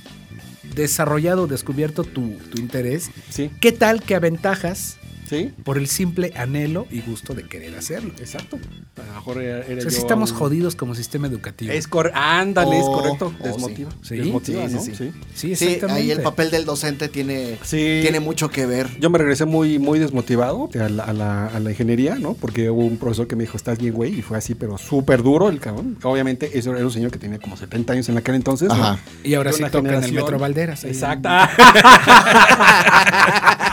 [0.74, 4.98] desarrollado descubierto tu, tu interés, Sí, ¿qué tal que aventajas
[5.28, 8.12] sí, por el simple anhelo y gusto de querer hacerlo?
[8.18, 8.58] exacto.
[9.02, 11.72] A lo mejor era, era O sea, sí yo estamos un- jodidos como sistema educativo.
[11.72, 13.90] Es correcto, ándale, es Oh, correcto, oh, desmotiva.
[14.02, 14.16] sí.
[14.16, 14.82] Desmotiva, Sí, ¿no?
[14.82, 14.96] sí, sí.
[14.96, 15.12] Sí.
[15.34, 16.02] sí, Sí, exactamente.
[16.02, 17.98] ahí el papel del docente tiene, Sí.
[18.02, 18.88] tiene mucho que ver.
[19.00, 22.34] Yo me regresé muy, muy desmotivado a la, a la- a la ingeniería, ¿no?
[22.34, 25.22] Porque hubo un profesor que me dijo, estás bien, güey, y fue así, pero súper
[25.22, 25.96] duro el cabrón.
[26.02, 28.74] Obviamente, eso era un señor que tenía como 70 años en aquel entonces, ¿no?
[28.74, 28.98] Ajá.
[29.24, 30.12] Y ahora sí toca en el.
[30.12, 30.84] Metro Valderas.
[30.84, 31.28] Exacto.
[31.28, 31.32] en-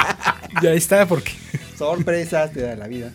[0.62, 1.32] Ya está, porque.
[1.78, 3.14] Sorpresas te da la vida.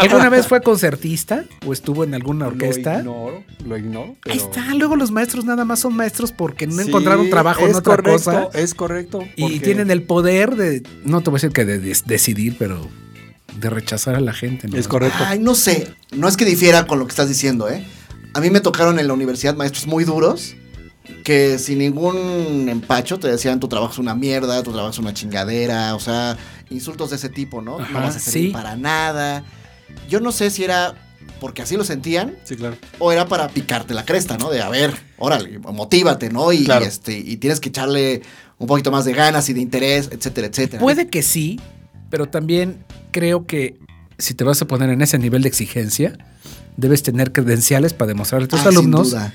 [0.00, 3.00] ¿Alguna vez fue concertista o estuvo en alguna Lo orquesta?
[3.00, 4.16] ignoro, lo ignoro.
[4.30, 7.74] Ahí está, luego los maestros nada más son maestros porque no Sí, encontraron trabajo en
[7.74, 8.48] otra correcto, cosa.
[8.54, 9.22] Es correcto.
[9.36, 12.88] Y porque- tienen el poder de, no te voy a decir que de, decidir, pero
[13.58, 14.66] de rechazar a la gente.
[14.68, 14.76] ¿no?
[14.78, 15.18] Es correcto.
[15.26, 15.88] Ay, no sé.
[16.10, 17.84] No es que difiera con lo que estás diciendo, ¿eh?
[18.34, 20.56] A mí me tocaron en la universidad maestros muy duros
[21.24, 25.12] que sin ningún empacho te decían tu trabajo es una mierda, tu trabajo es una
[25.14, 26.36] chingadera, o sea,
[26.70, 27.78] insultos de ese tipo, ¿no?
[27.80, 28.52] Ajá, no vas a servir sí.
[28.52, 29.44] para nada.
[30.08, 30.94] Yo no sé si era
[31.40, 32.76] porque así lo sentían Sí, claro.
[33.00, 34.50] o era para picarte la cresta, ¿no?
[34.50, 36.52] De a ver, órale, motívate, ¿no?
[36.52, 36.84] Y, Claro.
[36.84, 38.22] este y tienes que echarle
[38.58, 40.80] un poquito más de ganas y de interés, etcétera, etcétera.
[40.80, 41.58] Puede que sí,
[42.10, 43.78] pero también creo que
[44.18, 46.16] si te vas a poner en ese nivel de exigencia,
[46.76, 49.34] debes tener credenciales para demostrarle a tus Ah, sin alumnos duda.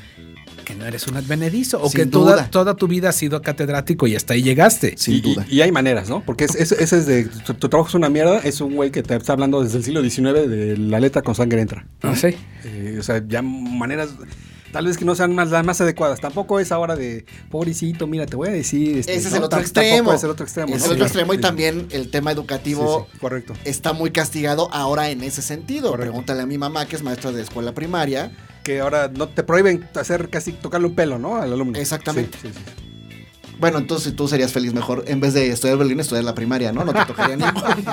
[0.67, 4.05] Que no eres un advenedizo o Sin que toda, toda tu vida has sido catedrático
[4.05, 4.95] y hasta ahí llegaste.
[4.97, 5.45] Sin y, duda.
[5.49, 6.21] Y, y hay maneras, ¿no?
[6.25, 7.23] Porque es- es- ese es de.
[7.23, 8.39] Tu, tu trabajo es una mierda.
[8.39, 11.35] Es un güey que te está hablando desde el siglo XIX de la letra con
[11.35, 11.87] sangre entra.
[12.03, 12.37] No sé.
[12.65, 14.09] Eh, o sea, ya maneras.
[14.73, 16.19] Tal vez que no sean más, las más adecuadas.
[16.19, 18.97] Tampoco es ahora de pobrecito, mira, te voy a decir.
[18.97, 20.11] este, Ese es no, el otro extremo.
[20.11, 20.75] Es el otro extremo.
[20.75, 20.87] Es ¿no?
[20.87, 23.53] el otro Sí, extremo y sí, también el tema educativo sí, correcto.
[23.63, 25.91] está muy castigado ahora en ese sentido.
[25.91, 26.11] Correcto.
[26.11, 28.31] Pregúntale a mi mamá, que es maestra de escuela primaria.
[28.67, 31.37] Que ahora no te prohíben hacer casi tocarle un pelo, ¿no?
[31.37, 31.79] Al alumno.
[31.79, 32.37] Exactamente.
[32.41, 33.15] Sí, sí, sí.
[33.61, 36.83] Bueno, entonces tú serías feliz mejor, en vez de estudiar violín, estudiar la primaria, ¿no?
[36.83, 37.63] No te tocaría ningún.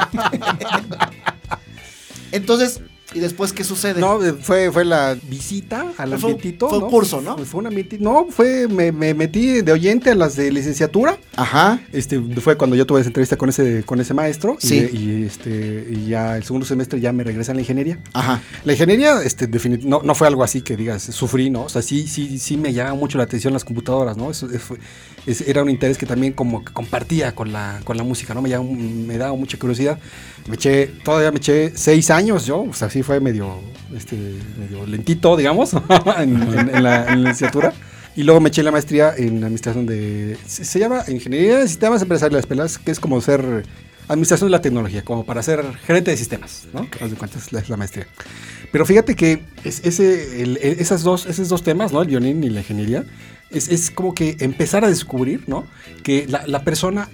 [2.33, 2.81] Entonces,
[3.15, 4.01] ¿y después qué sucede?
[4.01, 6.69] No, eh, fue, fue la visita al Fue ambientito.
[6.69, 6.91] fue un ¿no?
[6.91, 7.39] curso, ¿no?
[7.39, 11.17] Fue un ambienti- No, fue, me, me metí de oyente a las de licenciatura.
[11.37, 11.81] Ajá.
[11.93, 14.57] Este, fue cuando yo tuve esa entrevista con ese, con ese maestro.
[14.59, 14.89] Sí.
[14.93, 17.99] Y, este, y ya el segundo semestre ya me regresa a la ingeniería.
[18.13, 18.41] Ajá.
[18.65, 19.49] La ingeniería, este,
[19.83, 21.63] no, no fue algo así que digas, sufrí, ¿no?
[21.65, 24.31] O sea, sí, sí, sí me llama mucho la atención las computadoras, ¿no?
[24.31, 24.79] Eso, es- fue-
[25.27, 28.43] es- era un interés que también como que compartía con la, con la música, ¿no?
[28.43, 29.99] Me, llama- me daba mucha curiosidad.
[30.47, 33.61] Me eché, todavía me eché seis años yo, o sea, sí fue medio,
[33.97, 34.17] este,
[34.59, 35.73] medio lentito, digamos,
[36.19, 37.73] en, en- en la, en la licenciatura.
[38.17, 40.37] Y luego me eché la maestría en administración de...
[40.47, 43.65] Se, se llama Ingeniería de Sistemas Empresariales, pelas, que es como ser
[44.07, 46.87] administración de la tecnología, como para ser gerente de sistemas, ¿no?
[47.01, 48.07] Haz de cuentas, es la, es la maestría.
[48.71, 52.03] Pero fíjate que es- ese, el- esas dos, esos dos temas, ¿no?
[52.03, 53.05] El violín y la ingeniería,
[53.51, 55.67] es, es como que empezar a descubrir, ¿no?
[56.05, 57.09] Que la, la persona,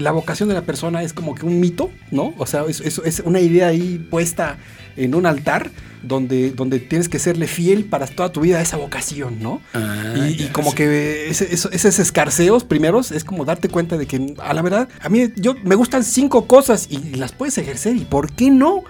[0.00, 2.34] la vocación de la persona es como que un mito, ¿no?
[2.38, 4.56] O sea, es, es- es una idea ahí puesta
[4.96, 5.70] en un altar
[6.02, 9.60] donde, donde tienes que serle fiel para toda tu vida a esa vocación, ¿no?
[9.74, 10.76] Ah, y, como sí.
[10.76, 15.08] que ese- esos escarceos primeros es como darte cuenta de que a la verdad a
[15.08, 18.82] mí yo me gustan cinco cosas y las puedes ejercer y por qué no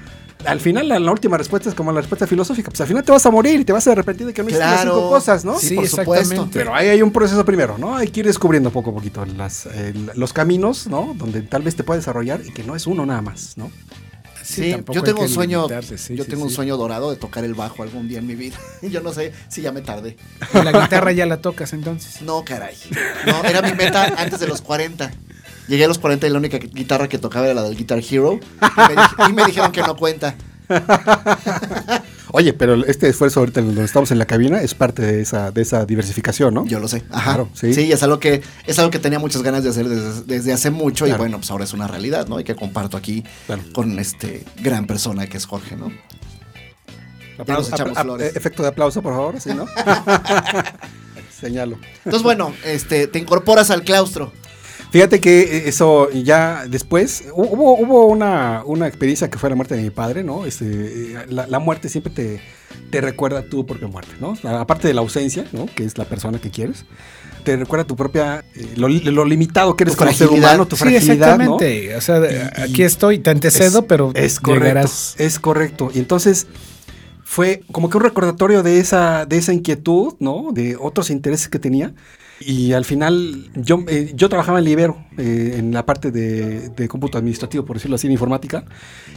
[0.44, 2.70] al final la, la última respuesta es como la respuesta filosófica.
[2.70, 4.48] Pues al final te vas a morir y te vas a arrepentir de que no
[4.48, 5.58] hiciste las cinco cosas, ¿no?
[5.58, 6.24] Sí, Sí, por exactamente.
[6.36, 6.48] supuesto.
[6.52, 7.96] Pero ahí hay un proceso primero, ¿no?
[7.96, 11.14] Hay que ir descubriendo poco a poquito las, eh, los caminos, ¿no?
[11.16, 13.70] Donde tal vez te puedes desarrollar y que no es uno nada más, ¿no?
[14.42, 17.54] Sí, yo tengo un sueño, sí, yo sí, tengo un sueño dorado de tocar el
[17.54, 18.56] bajo algún día en mi vida.
[18.82, 20.16] yo no sé si ya me tardé.
[20.52, 22.20] Y la guitarra ya la tocas entonces.
[22.22, 22.74] No, caray.
[23.26, 25.08] No, era mi meta antes de los 40.
[25.70, 28.40] Llegué a los 40 y la única guitarra que tocaba era la del Guitar Hero.
[28.42, 30.34] Y me, y me dijeron que no cuenta.
[32.32, 35.52] Oye, pero este esfuerzo ahorita en donde estamos en la cabina es parte de esa,
[35.52, 36.66] de esa diversificación, ¿no?
[36.66, 37.04] Yo lo sé.
[37.10, 37.34] Ajá.
[37.34, 37.72] Claro, sí.
[37.72, 37.92] sí.
[37.92, 41.06] es algo que es algo que tenía muchas ganas de hacer desde, desde hace mucho
[41.06, 42.40] y bueno, pues ahora es una realidad, ¿no?
[42.40, 43.62] Y que comparto aquí Claro.
[43.72, 45.92] con este gran persona que es Jorge, ¿no?
[47.46, 48.34] Ya nos echamos flores.
[48.34, 49.66] efecto de aplauso, por favor, ¿sí, no?
[51.40, 51.78] Señalo.
[51.98, 54.32] Entonces, bueno, este, te incorporas al claustro.
[54.90, 59.56] Fíjate que eh, eso ya después hu- hubo, hubo una, una experiencia que fue la
[59.56, 60.46] muerte de mi padre, ¿no?
[60.46, 62.40] Este, eh, la, la muerte siempre te,
[62.90, 64.34] te recuerda tu propia muerte, ¿no?
[64.58, 65.66] Aparte de la ausencia, ¿no?
[65.66, 66.84] Que es la persona que quieres,
[67.44, 70.82] te recuerda tu propia, eh, lo, lo limitado que eres como ser humano, tu Sí,
[70.82, 71.54] fragilidad, ¿no?
[71.56, 71.96] exactamente.
[71.96, 72.18] O sea,
[72.58, 75.14] y- aquí estoy, te antecedo, Es- pero es correcto, llegarás.
[75.18, 75.90] es correcto.
[75.94, 76.48] Y entonces
[77.22, 80.48] fue como que un recordatorio de esa, de esa inquietud, ¿no?
[80.52, 81.94] De otros intereses que tenía.
[82.40, 86.88] Y al final yo, eh, yo trabajaba en Libero, eh, en la parte de, de
[86.88, 88.64] cómputo administrativo, por decirlo así, en informática.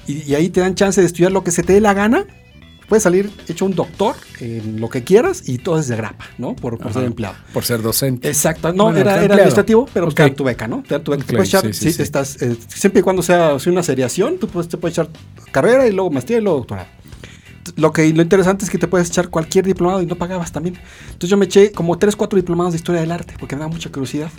[0.07, 2.25] Y, y ahí te dan chance de estudiar lo que se te dé la gana.
[2.89, 6.53] Puedes salir hecho un doctor en lo que quieras y todo es de grapa, ¿no?
[6.53, 7.35] Por, por ser empleado.
[7.53, 8.27] Por ser docente.
[8.27, 10.13] Exacto, no, Bueno, era, era administrativo, pero Ok.
[10.15, 10.83] te dan tu beca, ¿no?
[10.85, 11.23] Te dan tu beca.
[11.23, 14.37] Te puedes echar, sí, sí, sí, estás, eh, siempre y cuando sea, sea una seriación,
[14.37, 15.07] tú puedes, te puedes echar
[15.53, 16.87] carrera y luego maestría y luego doctorado.
[17.75, 20.77] Lo que lo interesante es que te puedes echar cualquier diplomado y no pagabas también.
[21.05, 23.71] Entonces yo me eché como 3, 4 diplomados de historia del arte porque me daba
[23.71, 24.29] mucha curiosidad.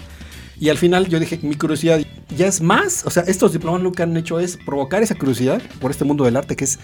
[0.59, 2.01] Y al final yo dije, mi curiosidad
[2.37, 5.61] ya es más, o sea, estos diplomados lo que han hecho es provocar esa curiosidad
[5.81, 6.79] por este mundo del arte que es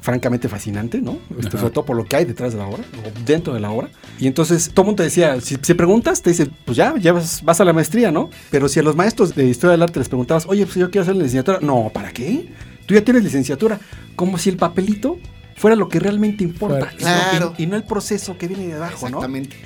[0.00, 1.18] francamente fascinante, ¿no?
[1.38, 3.70] Este, sobre todo por lo que hay detrás de la obra, o dentro de la
[3.70, 3.88] obra.
[4.18, 7.12] Y entonces todo el mundo te decía, si, si preguntas, te dice, pues ya, ya
[7.12, 8.28] vas, vas a la maestría, ¿no?
[8.50, 11.02] Pero si a los maestros de historia del arte les preguntabas, oye, pues yo quiero
[11.02, 12.48] hacer la licenciatura, no, ¿para qué?
[12.86, 13.78] Tú ya tienes licenciatura,
[14.16, 15.18] como si el papelito
[15.56, 16.92] fuera lo que realmente importa, Fuera.
[16.98, 17.54] y no- Claro.
[17.58, 19.18] y, no el proceso que viene de abajo, ¿no?
[19.18, 19.56] Exactamente.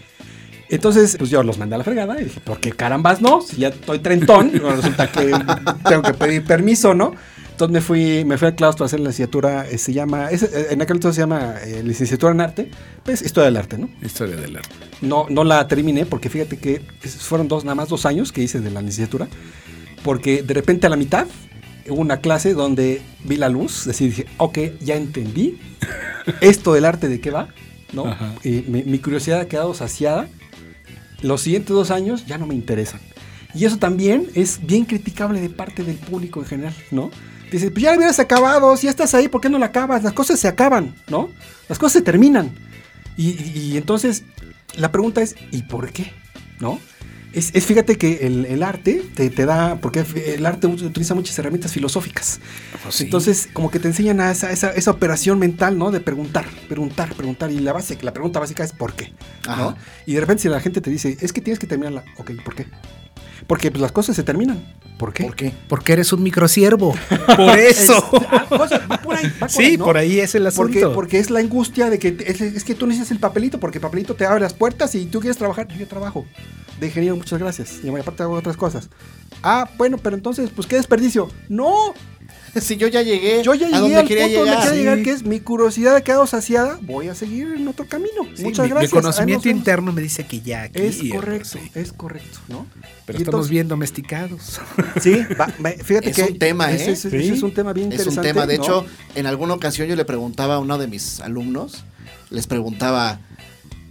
[0.69, 3.41] Entonces, pues yo los mandé a la fregada y dije, ¿por qué carambas no?
[3.41, 5.33] Si ya estoy trentón, resulta que
[5.89, 7.15] tengo que pedir permiso, ¿no?
[7.53, 10.43] Entonces me fui, me fui al claustro a hacer la licenciatura, eh, se llama, es-
[10.43, 12.71] eh, en aquel entonces se llama eh, licenciatura en arte,
[13.05, 13.89] pues historia del arte, ¿no?
[14.03, 14.69] Historia del arte.
[15.01, 18.43] No, no la terminé porque fíjate que es- fueron dos, nada más dos años que
[18.43, 19.29] hice de la licenciatura,
[20.03, 21.27] porque de repente a la mitad
[21.91, 25.59] una clase donde vi la luz, es decir, dije, ok, ya entendí
[26.41, 27.49] esto del arte de qué va,
[27.93, 28.05] ¿no?
[28.45, 30.29] Mi, mi curiosidad ha quedado saciada.
[31.23, 33.01] Los siguientes dos años ya no me interesan.
[33.55, 37.11] Y eso también es bien criticable de parte del público en general, ¿no?
[37.51, 40.03] Dices, pues ya la hubieras acabado, si ya estás ahí, ¿por qué no la acabas?
[40.03, 41.31] Las cosas se acaban, ¿no?
[41.69, 42.51] Las cosas se terminan.
[43.17, 44.25] Y, y- y entonces
[44.77, 46.13] la pregunta es, ¿y por qué?
[46.61, 46.81] ¿No?
[47.33, 50.05] Es, es, fíjate que el, el arte te, te da, porque
[50.35, 52.41] el arte utiliza muchas herramientas filosóficas.
[52.83, 53.05] Pues sí.
[53.05, 55.91] Entonces, como que te enseñan a esa, esa, esa operación mental, ¿no?
[55.91, 57.51] De preguntar, preguntar, preguntar.
[57.51, 59.13] Y la base, la pregunta básica es ¿por qué?
[60.07, 62.55] Y de repente si la gente te dice, es que tienes que terminarla, ok, ¿por
[62.55, 62.67] qué?
[63.47, 64.65] Porque pues, las cosas se terminan.
[64.99, 65.25] ¿Por qué?
[65.25, 65.53] ¿Por qué?
[65.69, 66.95] Porque eres un microsiervo.
[67.37, 68.03] Por eso.
[68.49, 69.85] Cosa- va por ahí, va por sí, ahí, ¿no?
[69.85, 70.73] por ahí es el asunto.
[70.81, 73.77] Porque, porque es la angustia de que es, es que tú necesitas el papelito, porque
[73.77, 75.69] el papelito te abre las puertas y tú quieres trabajar.
[75.69, 76.25] Yo trabajo
[76.81, 77.79] de ingeniero, muchas gracias.
[77.83, 78.89] Y aparte hago otras cosas.
[79.43, 81.29] Ah, bueno, pero entonces, pues qué desperdicio.
[81.49, 81.95] No,
[82.61, 84.65] Si yo ya llegué, yo ya a llegué donde al quería punto donde llegar.
[84.69, 85.05] quería llegar, Sí.
[85.05, 86.79] que es mi curiosidad ha quedado saciada.
[86.81, 88.23] Voy a seguir en otro camino.
[88.35, 88.93] Sí, muchas mi- gracias.
[88.95, 90.81] Mi conocimiento interno me dice que ya aquí.
[90.81, 91.71] Es y, correcto, sí.
[91.75, 92.67] es correcto, ¿no?
[93.05, 94.59] Pero Y estamos entonces- bien domesticados.
[95.03, 96.77] Sí, va- va- fíjate Es que un tema, ¿eh?
[96.93, 97.29] ese Sí.
[97.29, 98.29] es un tema bien Es un interesante.
[98.33, 98.65] tema, de ¿no?
[98.65, 101.85] hecho, en alguna ocasión yo le preguntaba a uno de mis alumnos,
[102.31, 103.21] les preguntaba,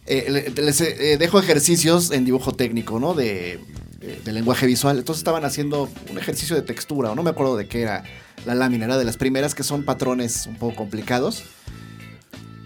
[0.05, 0.25] eh,
[0.55, 3.13] le- les eh, dejo ejercicios en dibujo técnico, ¿no?
[3.13, 3.59] De,
[4.01, 4.97] eh, de lenguaje visual.
[4.97, 8.03] Entonces estaban haciendo un ejercicio de textura, o no me acuerdo de qué era
[8.45, 11.43] la lámina, era de las primeras que son patrones un poco complicados.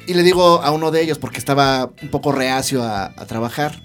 [0.07, 3.81] Y le digo a uno de ellos, porque estaba un poco reacio a, a trabajar,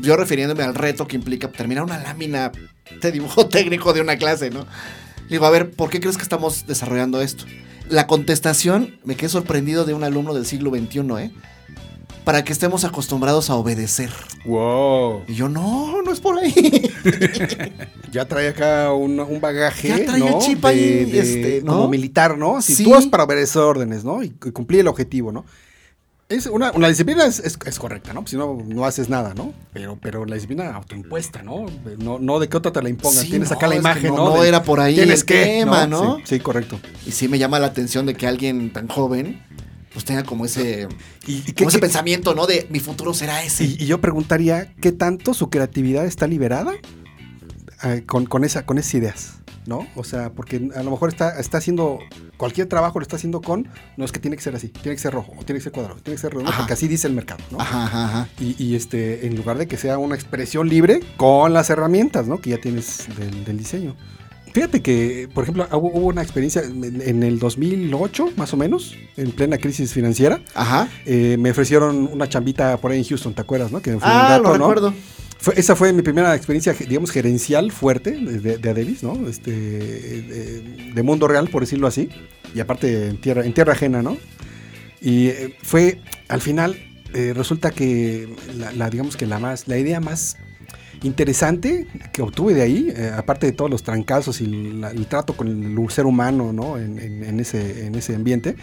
[0.00, 2.50] yo refiriéndome al reto que implica terminar una lámina
[3.00, 4.60] de dibujo técnico de una clase, ¿no?
[5.28, 7.44] Le digo, a ver, ¿por qué crees que estamos desarrollando esto?
[7.88, 11.30] La contestación, me quedé sorprendido de un alumno del siglo XXI, ¿eh?
[12.24, 14.10] Para que estemos acostumbrados a obedecer.
[14.44, 15.22] Wow.
[15.26, 16.52] Y yo, no, no es por ahí.
[18.12, 19.88] Ya trae acá un, un bagaje.
[19.88, 20.40] Ya trae ¿no?
[20.40, 21.74] chip ahí, de- este, ¿no?
[21.74, 22.60] Como militar, ¿no?
[22.60, 22.82] Si Sí.
[22.84, 24.22] tú vas para obedecer órdenes, ¿no?
[24.24, 25.44] Y, y cumplir el objetivo, ¿no?
[26.28, 28.26] Es una, la disciplina es, es- es correcta, ¿no?
[28.26, 29.52] Si no, no haces nada, ¿no?
[29.72, 31.66] Pero, pero la disciplina autoimpuesta, ¿no?
[31.98, 33.22] No, no de que otra te la impongan.
[33.22, 34.34] Sí, Tienes no, acá la imagen, no- ¿no?
[34.36, 36.16] no De- era por ahí Tienes el que, tema, ¿no?
[36.18, 36.80] Sí, sí, correcto.
[37.06, 39.40] Y sí me llama la atención de que alguien tan joven
[39.92, 40.88] pues tenga como ese,
[41.26, 42.46] Y, como qué- ese qué- pensamiento, ¿no?
[42.46, 43.64] De mi futuro será ese.
[43.64, 46.72] y- y yo preguntaría, ¿qué tanto su creatividad está liberada
[47.82, 49.34] eh, con, con, esa, con esas ideas?
[49.66, 49.86] ¿No?
[49.94, 51.98] O sea, porque a lo mejor está, está haciendo
[52.38, 53.68] cualquier trabajo lo está haciendo con,
[53.98, 55.72] no es que tiene que ser así, tiene que ser rojo, o tiene que ser
[55.72, 57.60] cuadrado, tiene que ser redondo, porque así dice el mercado, ¿no?
[57.60, 58.28] Ajá, ajá, ajá.
[58.40, 62.38] Y, y, este, en lugar de que sea una expresión libre con las herramientas, ¿no?
[62.40, 63.96] Que ya tienes del, del diseño.
[64.52, 69.30] Fíjate que, por ejemplo, hubo, una experiencia en, en el 2008, más o menos, en
[69.32, 70.40] plena crisis financiera.
[70.54, 70.88] Ajá.
[71.06, 73.80] eh, me ofrecieron una chambita por ahí en Houston, ¿te acuerdas, no?
[73.80, 74.68] Que me fui un Ah, rato, lo ¿no?
[74.68, 74.94] recuerdo.
[75.38, 79.26] Fue- esa fue mi primera experiencia, digamos, gerencial fuerte de, de, de Adebis, ¿no?
[79.28, 82.08] Este, de, de mundo real, por decirlo así.
[82.54, 84.16] Y aparte en tierra, en tierra ajena, ¿no?
[85.00, 86.76] Y eh, fue, al final,
[87.14, 88.28] eh, resulta que
[88.58, 90.36] la, la, digamos que la más, la idea más
[91.02, 95.34] interesante que obtuve de ahí, eh, aparte de todos los trancazos y la- el trato
[95.36, 96.78] con el ser humano, ¿no?
[96.78, 98.56] En, en- en ese, en ese ambiente,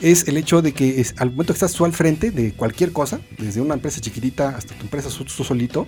[0.00, 2.92] es el hecho de que es, al momento que estás tú al frente de cualquier
[2.92, 5.86] cosa, desde una empresa chiquitita hasta tu empresa tú, solito,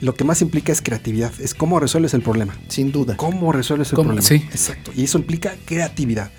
[0.00, 2.56] lo que más implica es creatividad, es cómo resuelves el problema.
[2.68, 3.16] Sin duda.
[3.16, 4.08] ¿Cómo resuelves el ¿Cómo?
[4.10, 4.26] problema?
[4.26, 4.36] Sí.
[4.50, 4.92] Exacto.
[4.94, 6.30] Y eso implica creatividad.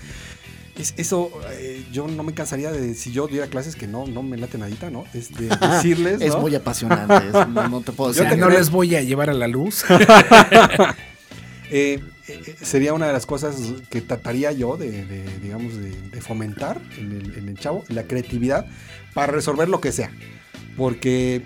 [0.79, 4.23] Es, eso, eh, yo no me cansaría de, si yo diera clases que no, no
[4.23, 5.03] me late nadita, ¿no?
[5.13, 6.39] Es de decirles, Es ¿no?
[6.41, 7.27] muy apasionante.
[7.27, 8.25] es- no, no te puedo decir.
[8.37, 9.83] no creo- les voy a llevar a la luz.
[11.71, 13.55] Eh, eh, sería una de las cosas
[13.91, 18.03] que trataría yo de, de, digamos, de, de fomentar en el, en el chavo, la
[18.05, 18.65] creatividad
[19.13, 20.09] para resolver lo que sea.
[20.75, 21.43] Porque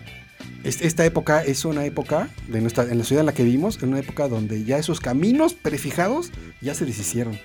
[0.64, 3.84] es- esta época es una época, de nuestra, en la ciudad en la que vivimos,
[3.84, 6.32] en una época donde ya esos caminos prefijados
[6.62, 7.38] ya se deshicieron.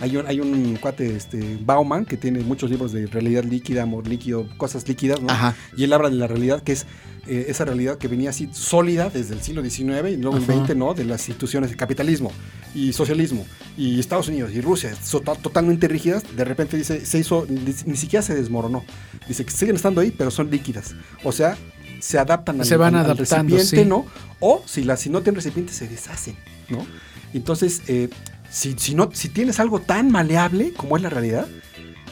[0.00, 4.06] Hay un, hay un cuate, este, Bauman, que tiene muchos libros de realidad líquida, amor
[4.08, 5.30] líquido, cosas líquidas, ¿no?
[5.30, 5.54] Ajá.
[5.76, 6.86] Y él habla de la realidad que es
[7.26, 10.42] eh, esa realidad que venía así sólida desde el siglo XIX y luego el.
[10.42, 10.92] XX, ¿no?
[10.94, 12.30] De las instituciones de capitalismo
[12.74, 13.46] y socialismo
[13.78, 16.22] y Estados Unidos y Rusia, so- to- totalmente rígidas.
[16.36, 18.84] De repente dice, se hizo, ni, ni siquiera se desmoronó.
[19.26, 20.94] Dice que siguen estando ahí, pero son líquidas.
[21.22, 21.56] O sea,
[22.00, 23.88] se adaptan al, Se van al- al adaptando, recipiente, sí.
[23.88, 24.06] ¿no?
[24.40, 26.36] O si, la, si no tienen recipiente, se deshacen,
[26.68, 26.86] ¿no?
[27.32, 28.10] Entonces, eh,
[28.54, 31.48] si, si, no, si tienes algo tan maleable como es la realidad,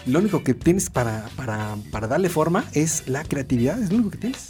[0.07, 4.11] lo único que tienes para, para, para darle forma es la creatividad, es lo único
[4.11, 4.49] que tienes.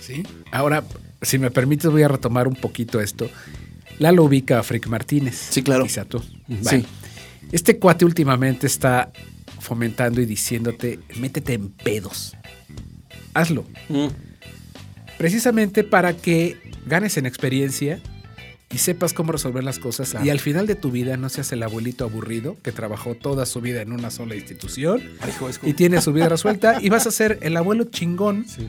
[0.00, 0.22] Sí.
[0.50, 0.82] Ahora,
[1.20, 3.28] si me permites, voy a retomar un poquito esto.
[3.98, 5.36] Lalo ubica a Frick Martínez.
[5.50, 5.84] Sí, claro.
[5.84, 6.20] Quizá tú.
[6.20, 6.56] Sí.
[6.62, 6.84] Bueno,
[7.52, 9.12] Este cuate últimamente está
[9.60, 12.34] fomentando y diciéndote, métete en pedos.
[13.34, 13.66] Hazlo.
[15.18, 18.00] Precisamente para que ganes en experiencia
[18.74, 20.10] y sepas cómo resolver las cosas.
[20.10, 20.26] Claro.
[20.26, 23.60] Y al final de tu vida no seas el abuelito aburrido que trabajó toda su
[23.60, 27.10] vida en una sola institución Hijo, como- y tiene su vida resuelta y vas a
[27.10, 28.68] ser el abuelo chingón Sí.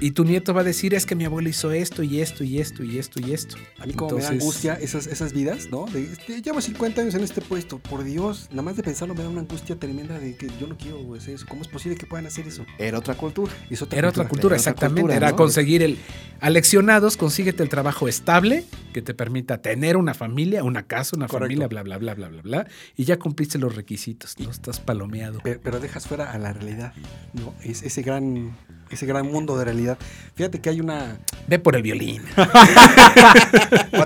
[0.00, 2.60] Y tu nieto va a decir es que mi abuelo hizo esto y esto y
[2.60, 3.56] esto y esto y esto.
[3.78, 5.86] A mí como me da angustia esas, esas vidas, ¿no?
[5.86, 9.22] De, este, llevo 50 años en este puesto, por Dios, nada más de pensarlo me
[9.22, 11.46] da una angustia tremenda de que yo no quiero hacer eso.
[11.48, 12.64] ¿Cómo es posible que puedan hacer eso?
[12.78, 13.52] Era otra cultura.
[13.70, 15.14] Es Era otra cultura, Era otra exactamente.
[15.14, 15.36] Era ¿no?
[15.36, 15.98] conseguir el.
[16.40, 21.46] Aleccionados, consíguete el trabajo estable que te permita tener una familia, una casa, una Correcto.
[21.46, 22.66] familia, bla, bla, bla, bla, bla, bla.
[22.96, 24.38] Y ya cumpliste los requisitos.
[24.38, 25.40] No estás palomeado.
[25.42, 26.92] Pero, pero dejas fuera a la realidad,
[27.32, 27.54] ¿no?
[27.62, 28.54] Es ese gran,
[28.90, 29.98] ese gran mundo de realidad.
[30.34, 31.16] Fíjate que hay una...
[31.48, 32.22] Ve por el violín.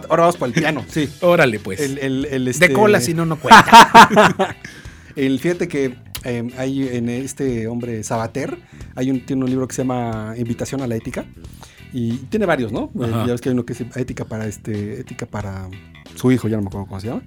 [0.08, 1.08] Ahora vamos por el piano, sí.
[1.20, 1.80] Órale, pues.
[1.80, 4.56] El, el- el, este- De cola, si no, no cuenta.
[5.16, 8.56] El, fíjate que eh, hay en este hombre Sabater,
[8.94, 11.24] hay un, tiene un libro que se llama Invitación a la ética.
[11.92, 12.90] Y tiene varios, ¿no?
[13.02, 15.68] Eh, ya ves que hay uno que es ética para este, ética para
[16.14, 17.22] su hijo, ya no me acuerdo cómo se llama.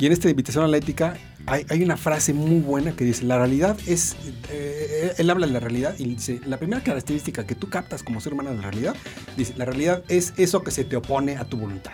[0.00, 1.14] Y en esta invitación a la ética
[1.46, 4.16] hay, una frase muy buena que dice, la realidad es,
[4.50, 8.20] eh, él habla de la realidad y dice, la primera característica que tú captas como
[8.20, 8.96] ser humano de la realidad,
[9.36, 11.92] dice, la realidad es eso que se te opone a tu voluntad.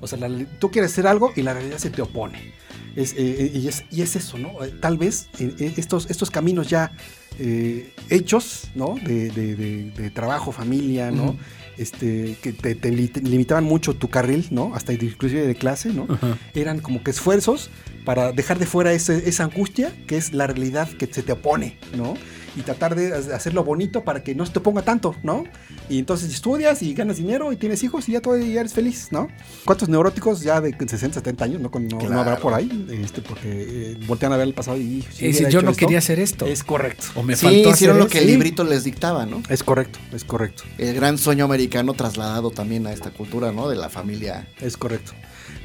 [0.00, 0.18] O sea,
[0.58, 2.54] tú quieres hacer algo y la realidad se te opone.
[2.96, 4.64] Es, eh, y, es, y es eso, ¿no?
[4.64, 6.90] Eh, Tal vez eh, eh, estos, estos caminos ya
[7.38, 8.96] eh, hechos, ¿no?
[9.02, 11.36] De, trabajo, familia, ¿no?
[11.78, 14.74] Este, que te, te li- te limitaban mucho tu carril, ¿no?
[14.74, 16.06] Hasta inclusive de clase, ¿no?
[16.10, 16.36] Ajá.
[16.54, 17.70] Eran como que esfuerzos
[18.04, 21.76] para dejar de fuera ese- esa angustia que es la realidad que se te opone,
[21.96, 22.14] ¿no?
[22.56, 25.44] Y tratar de ha- hacerlo bonito para que no se te ponga tanto, ¿no?
[25.88, 29.08] Y entonces estudias y ganas dinero y tienes hijos y ya todo ya eres feliz,
[29.10, 29.28] ¿no?
[29.64, 32.86] ¿Cuántos neuróticos ya de 60, 70 años, no, no, no habrá por ahí?
[32.90, 33.48] Este, porque
[33.92, 35.02] eh, voltean a ver el pasado y...
[35.12, 36.46] si Y yo no esto, quería hacer esto.
[36.46, 37.06] Es correcto.
[37.14, 39.42] o me sí, faltó hicieron hacer lo que el librito les dictaba, ¿no?
[39.48, 43.68] Es correcto, es correcto, El gran sueño americano trasladado también a esta cultura, ¿no?
[43.68, 44.48] De la familia.
[44.60, 45.12] es correcto.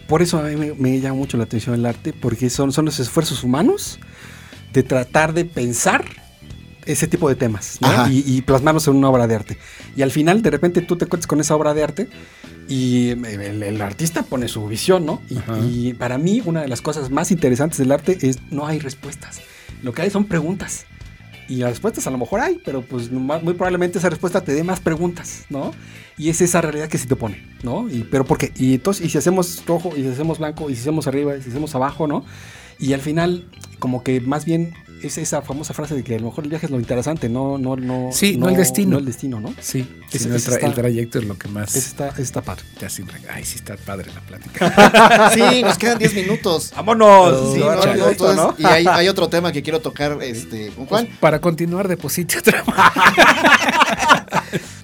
[0.07, 2.85] Por eso a mí me, me llama mucho la atención el arte, porque son, son
[2.85, 3.99] los esfuerzos humanos
[4.71, 6.05] de tratar de pensar
[6.85, 8.09] ese tipo de temas ¿no?
[8.09, 9.57] Y, y plasmarlos en una obra de arte.
[9.95, 12.09] Y al final, de repente, tú te cuentas con esa obra de arte
[12.67, 15.21] y el, el artista pone su visión, ¿no?
[15.29, 18.79] Y, y para mí, una de las cosas más interesantes del arte es no hay
[18.79, 19.41] respuestas.
[19.83, 20.85] Lo que hay son preguntas.
[21.47, 24.63] Y las respuestas a lo mejor hay, pero pues muy probablemente esa respuesta te dé
[24.63, 25.71] más preguntas, ¿no?
[26.17, 27.87] Y es esa realidad que se te pone, ¿no?
[27.87, 28.51] Y, pero ¿por qué?
[28.55, 31.43] Y entonces, y si hacemos rojo, y si hacemos blanco, y si hacemos arriba, y
[31.43, 32.25] si hacemos abajo, ¿no?
[32.79, 33.45] Y al final,
[33.77, 34.73] como que más bien
[35.03, 37.57] es esa famosa frase de que a lo mejor el viaje es lo interesante, no,
[37.57, 38.09] no, no.
[38.11, 38.91] Sí, no el destino.
[38.91, 39.53] No el destino, ¿no?
[39.61, 42.63] Sí, sino el, tra- está- el trayecto es lo que más está, está padre.
[42.79, 43.03] te hace.
[43.31, 45.29] Ay, sí, está padre la plática.
[45.33, 46.71] Sí, nos quedan 10 minutos.
[46.75, 47.53] ¡Vámonos!
[47.53, 47.99] Sí, no, chale.
[47.99, 51.05] no, entonces, y hay, hay otro tema que quiero tocar este, con Juan.
[51.07, 52.63] Pues, para continuar, deposite otra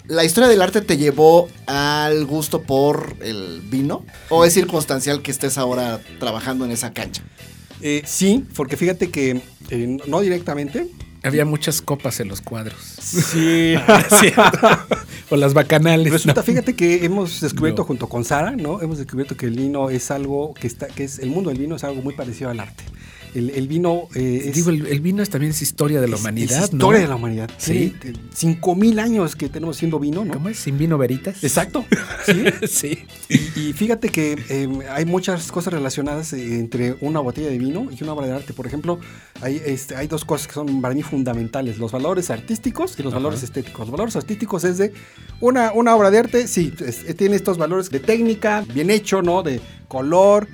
[0.07, 4.05] ¿La historia del arte te llevó al gusto por el vino?
[4.30, 7.24] ¿O es circunstancial que estés ahora trabajando en esa cancha?
[7.82, 9.41] Eh, sí, porque fíjate que
[9.72, 10.88] eh, no directamente.
[11.24, 12.80] Había muchas copas en los cuadros.
[12.99, 13.76] Sí.
[15.30, 16.11] o las bacanales.
[16.11, 16.45] Resulta, ¿no?
[16.45, 17.88] fíjate que hemos descubierto No.
[17.88, 18.82] junto con Sara, ¿no?
[18.82, 21.76] Hemos descubierto que el vino es algo que está, que es el mundo del vino
[21.76, 22.84] es algo muy parecido al arte.
[23.34, 26.16] El, el vino eh, es, Digo, el, el vino es, también es historia de la
[26.16, 26.78] es- humanidad, es ¿no?
[26.78, 27.50] historia de la humanidad.
[27.58, 27.94] Sí.
[28.34, 30.34] Cinco mil años que tenemos siendo vino, ¿no?
[30.34, 30.58] ¿Cómo es?
[30.58, 31.44] ¿Sin vino veritas?
[31.44, 31.86] Exacto.
[32.26, 32.44] Sí.
[32.68, 33.00] sí.
[33.30, 37.88] Y, y fíjate que eh, hay muchas cosas relacionadas eh, entre una botella de vino
[37.98, 38.54] y una obra de arte.
[38.54, 39.00] Por ejemplo,
[39.42, 43.14] hay, este, hay dos cosas que son para mí fundamentales: los valores artísticos y los
[43.14, 43.20] Ajá.
[43.24, 43.80] valores estéticos.
[43.88, 44.94] Los valores artísticos es de
[45.40, 49.42] una, una obra de arte, sí, eh, tiene estos valores de técnica, bien hecho, ¿no?
[49.44, 50.48] De color.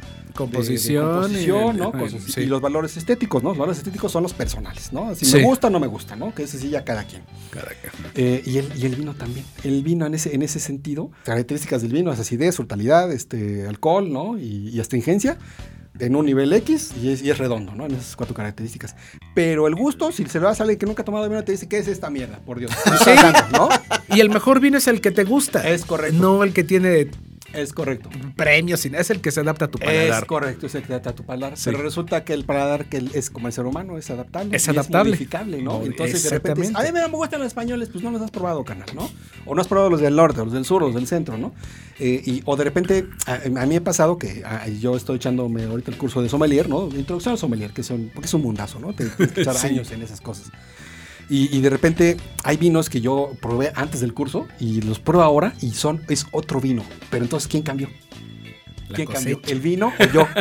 [0.45, 1.11] De- de Composición.
[1.21, 1.93] composición, y- ¿no?
[2.27, 2.41] sí.
[2.41, 3.49] Y los valores estéticos, ¿no?
[3.49, 5.13] Los valores estéticos son los personales, ¿no?
[5.15, 5.37] Si Sí.
[5.37, 6.33] me gusta o no me gusta, ¿no?
[6.33, 7.23] Que ese sí ya cada quien.
[7.51, 9.45] Cada ca- Eh, y, el, y el vino también.
[9.63, 14.11] El vino en ese, en ese sentido, características del vino, es acidez, frutalidad, este, alcohol,
[14.11, 14.37] ¿no?
[14.37, 15.37] Y, y astringencia
[15.99, 17.85] en un nivel X y es, y es redondo, ¿no?
[17.87, 18.95] En esas cuatro características.
[19.33, 21.53] Pero el gusto, si se lo das a alguien que nunca ha tomado vino, te
[21.53, 22.39] dice, ¿qué es esta mierda?
[22.45, 22.71] Por Dios.
[23.03, 24.15] ¿Qué Sí.
[24.15, 25.67] Y el mejor vino es el que te gusta.
[25.67, 26.17] Es correcto.
[26.17, 27.07] No el que tiene
[27.53, 28.09] Es correcto.
[28.35, 30.25] premios, es el que se adapta a tu Es paladar.
[30.25, 31.57] correcto, es el que adapta a tu paladar.
[31.57, 31.63] Sí.
[31.65, 34.55] Pero resulta que el paladar que es como el ser humano, es adaptable.
[34.55, 35.11] Es adaptable.
[35.11, 35.79] modificable, ¿no?
[35.79, 38.63] No, Entonces de repente, a mí me gustan los españoles, pues no los has probado,
[38.65, 39.09] canal, ¿no?
[39.45, 41.53] O no has probado los del norte, o los del sur, los del centro, ¿no?
[41.99, 44.43] Eh, y, o de repente, a, a mí me ha pasado que
[44.79, 46.87] yo estoy echándome ahorita el curso de sommelier, ¿no?
[46.89, 48.93] Introducción al sommelier, que son, porque es un mundazo, ¿no?
[48.93, 49.67] Te tienes que echar Sí.
[49.67, 50.51] años en esas cosas.
[51.29, 55.23] Y, y de repente hay vinos que yo probé antes del curso y los pruebo
[55.23, 56.83] ahora y son, es otro vino.
[57.09, 57.89] Pero entonces, ¿quién cambió?
[58.87, 59.41] La ¿Quién cambió?
[59.47, 60.25] ¿El vino o yo?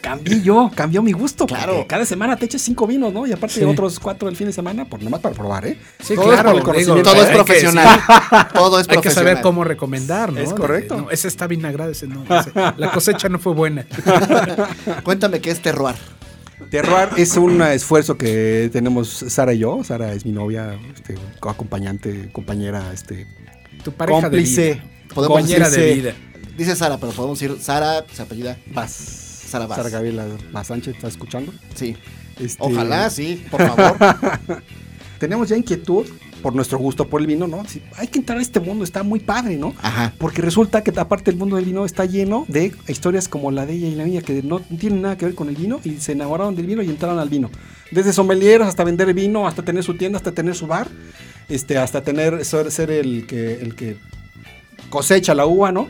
[0.00, 1.46] Cambié yo, cambió mi gusto.
[1.46, 1.84] Claro.
[1.86, 3.26] Cada semana te echas cinco vinos, ¿no?
[3.26, 3.60] Y aparte Sí.
[3.60, 5.78] de otros cuatro el fin de semana, por nomás para probar, ¿eh?
[6.02, 7.10] Sí, Todo es claro, por el conocimiento.
[7.12, 8.00] Todo es profesional.
[8.54, 9.14] Todo es Hay que profesional.
[9.32, 10.40] saber cómo recomendar, ¿no?
[10.40, 10.96] Es correcto.
[10.96, 12.24] No, ese está vinagrado, ese no.
[12.34, 13.84] ese- la cosecha no fue buena.
[15.02, 15.96] Cuéntame qué es terroir.
[16.70, 19.82] Terroir es un esfuerzo que tenemos Sara y yo.
[19.84, 23.26] Sara es mi novia, este, acompañante, compañera, este,
[23.82, 24.60] Tu pareja cómplice.
[24.62, 24.84] de vida.
[25.14, 26.14] Podemos Compañera de vida.
[26.56, 28.58] Dice Sara, pero podemos decir Sara, se apellida.
[28.72, 28.92] Vaz.
[28.92, 29.78] Sara Vaz.
[29.78, 31.52] Sara Gabriela Vaz Sánchez, ¿está escuchando?
[31.74, 31.96] Sí.
[32.38, 33.96] Este, Ojalá, sí, por favor.
[35.18, 36.06] Tenemos ya inquietud
[36.40, 37.62] por nuestro gusto por el vino, ¿no?
[37.96, 39.74] Hay que entrar a este mundo, está muy padre, ¿no?
[39.80, 40.12] Ajá.
[40.18, 43.74] Porque resulta que aparte el mundo del vino está lleno de historias como la de
[43.74, 46.12] ella y la mía que no tienen nada que ver con el vino y se
[46.12, 47.50] enamoraron del vino y entraron al vino.
[47.90, 50.88] Desde sommeliers hasta vender vino, hasta tener su tienda, hasta tener su bar,
[51.48, 53.96] este, hasta tener ser, ser el que el que
[54.88, 55.88] cosecha la uva, ¿no?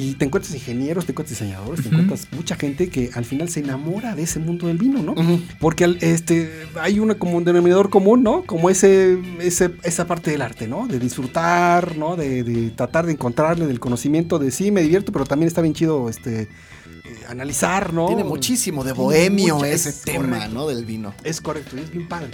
[0.00, 3.58] Y te encuentras ingenieros, te encuentras diseñadores, te encuentras mucha gente que al final se
[3.58, 5.14] enamora de ese mundo del vino, ¿no?
[5.58, 6.48] Porque al- este,
[6.80, 8.44] hay una, como un denominador común, ¿no?
[8.44, 10.86] Como ese, ese, esa parte del arte, ¿no?
[10.86, 12.14] De disfrutar, ¿no?
[12.14, 15.74] De, de tratar de encontrarle del conocimiento de sí, me divierto, pero también está bien
[15.74, 16.48] chido este, eh,
[17.28, 18.06] analizar, ¿no?
[18.06, 20.54] Tiene muchísimo de bohemio mucho- ese es tema, correcto.
[20.54, 20.68] ¿no?
[20.68, 21.12] Del vino.
[21.24, 22.30] Es correcto, y es bien padre.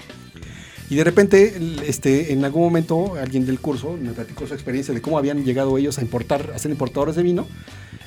[0.90, 1.56] Y de repente,
[1.86, 5.78] este, en algún momento, alguien del curso me platicó su experiencia de cómo habían llegado
[5.78, 7.46] ellos a importar, a ser importadores de vino.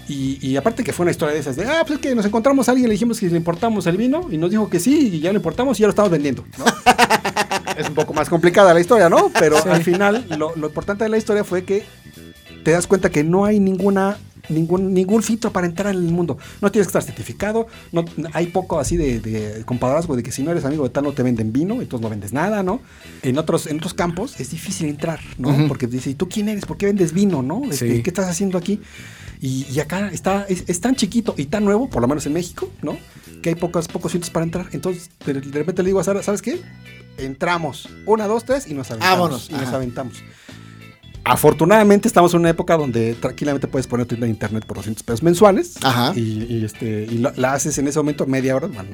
[0.08, 2.26] Y, y aparte que fue una historia de esas de, ah, pues es que nos
[2.26, 5.10] encontramos a alguien, le dijimos que le importamos el vino y nos dijo que sí,
[5.14, 6.66] y ya lo importamos y ya lo estamos vendiendo, ¿no?
[7.78, 9.30] es un poco más complicada la historia, ¿no?
[9.38, 11.84] Pero al final, lo, lo importante de la historia fue que
[12.64, 14.18] te das cuenta que no hay ninguna
[14.50, 16.38] ningún ningún filtro para entrar en el mundo.
[16.62, 20.44] No tienes que estar certificado, no hay poco así de, de compadrazgo de que si
[20.44, 22.82] no eres amigo de tal no te venden vino, entonces no vendes nada, ¿no?
[23.24, 25.68] En otros en otros campos es difícil entrar, ¿no?
[25.68, 26.66] Porque dice, ¿y tú quién eres?
[26.66, 27.64] ¿Por qué vendes vino, no?
[27.70, 28.04] Este, Sí.
[28.04, 28.82] ¿Qué estás haciendo aquí?
[29.40, 32.34] Y, y acá está es, es tan chiquito y tan nuevo, por lo menos en
[32.34, 32.98] México, ¿no?
[33.42, 34.68] Que hay pocos pocos filtros para entrar.
[34.72, 36.60] Entonces, de, de repente le digo a Sara, ¿sabes qué?
[37.18, 37.88] Entramos.
[38.06, 39.18] Una, dos, tres y nos aventamos.
[39.20, 39.50] Vámonos.
[39.50, 40.24] Y nos aventamos.
[41.30, 45.04] Afortunadamente estamos en una época donde tranquilamente puedes poner tu tienda de internet por 200
[45.04, 45.76] pesos mensuales.
[45.84, 46.14] Ajá.
[46.16, 48.90] Y, y, este, y lo- la haces en ese momento media hora, bueno,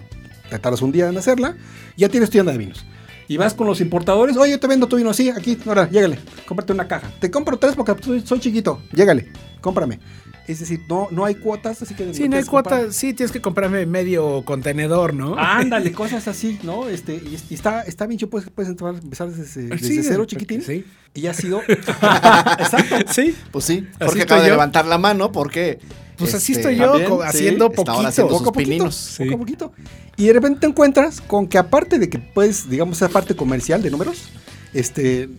[0.49, 1.55] te tardas un día en hacerla,
[1.95, 2.85] y ya tienes tu tienda de vinos.
[3.27, 6.19] Y vas con los importadores, oye, yo te vendo tu vino, sí, aquí, ahora, llégale,
[6.47, 7.11] cómprate una caja.
[7.19, 9.31] Te compro tres porque soy, soy chiquito, llégale,
[9.61, 9.99] cómprame.
[10.47, 12.13] Es decir, no, no hay cuotas, así que...
[12.13, 12.95] Sí, no hay cuotas.
[12.95, 15.35] Sí, tienes que comprarme medio contenedor, ¿no?
[15.37, 16.89] Ándale, cosas así, ¿no?
[16.89, 20.25] Este, y, y está, está bien chido, puedes, puedes entrar, empezar desde, desde Sí, cero,
[20.25, 20.61] chiquitín.
[20.61, 20.83] sí.
[21.13, 21.61] Y ha sido...
[21.67, 22.95] Exacto.
[23.13, 23.35] Sí.
[23.51, 24.53] Pues sí, porque acaba de yo.
[24.55, 25.79] levantar la mano porque.
[26.17, 28.07] Pues así este, estoy yo, también, sí, haciendo ahora poquito.
[28.07, 28.91] haciendo poco a poquito.
[28.91, 29.23] Sí.
[29.25, 29.73] poco a poquito.
[30.17, 33.81] Y de repente te encuentras con que aparte de que puedes, digamos, esa parte comercial
[33.81, 34.29] de números,
[34.73, 35.29] este,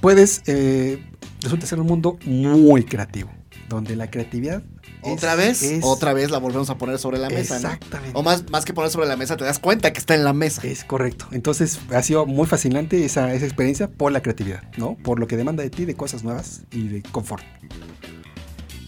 [0.00, 1.02] puedes, eh,
[1.42, 3.30] resulta ser un mundo muy creativo,
[3.74, 4.62] donde la creatividad...
[5.02, 7.68] es- Otra vez, es- otra vez la volvemos a poner sobre la mesa, ¿no?
[7.72, 8.12] Exactamente.
[8.18, 10.32] O más, más que poner sobre la mesa, te das cuenta que está en la
[10.32, 10.62] mesa.
[10.66, 11.26] Es correcto.
[11.32, 14.96] Entonces ha sido muy fascinante esa, esa experiencia por la creatividad, ¿no?
[15.02, 17.44] Por lo que demanda de ti de cosas nuevas y de confort.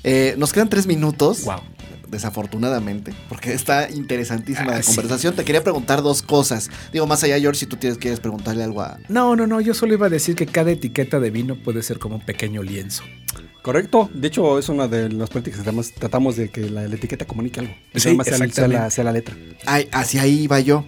[0.05, 1.45] Eh, nos quedan tres minutos.
[1.45, 1.61] Wow.
[2.09, 4.95] Desafortunadamente, porque está interesantísima Ah, la sí.
[4.95, 5.35] conversación.
[5.35, 6.71] Te quería preguntar dos cosas.
[6.93, 8.99] Digo, más allá, George, si tú tienes, quieres preguntarle algo a.
[9.09, 9.61] No, no, no.
[9.61, 12.63] Yo solo iba a decir que cada etiqueta de vino puede ser como un pequeño
[12.63, 13.03] lienzo.
[13.67, 14.09] Correcto.
[14.15, 17.25] De hecho, es una de las prácticas que tratamos, tratamos de que la, la etiqueta
[17.25, 17.75] comunique algo.
[17.97, 19.37] Sí, nada más sea, sea la, sea la letra.
[19.67, 20.85] Ay, hacia ahí iba yo.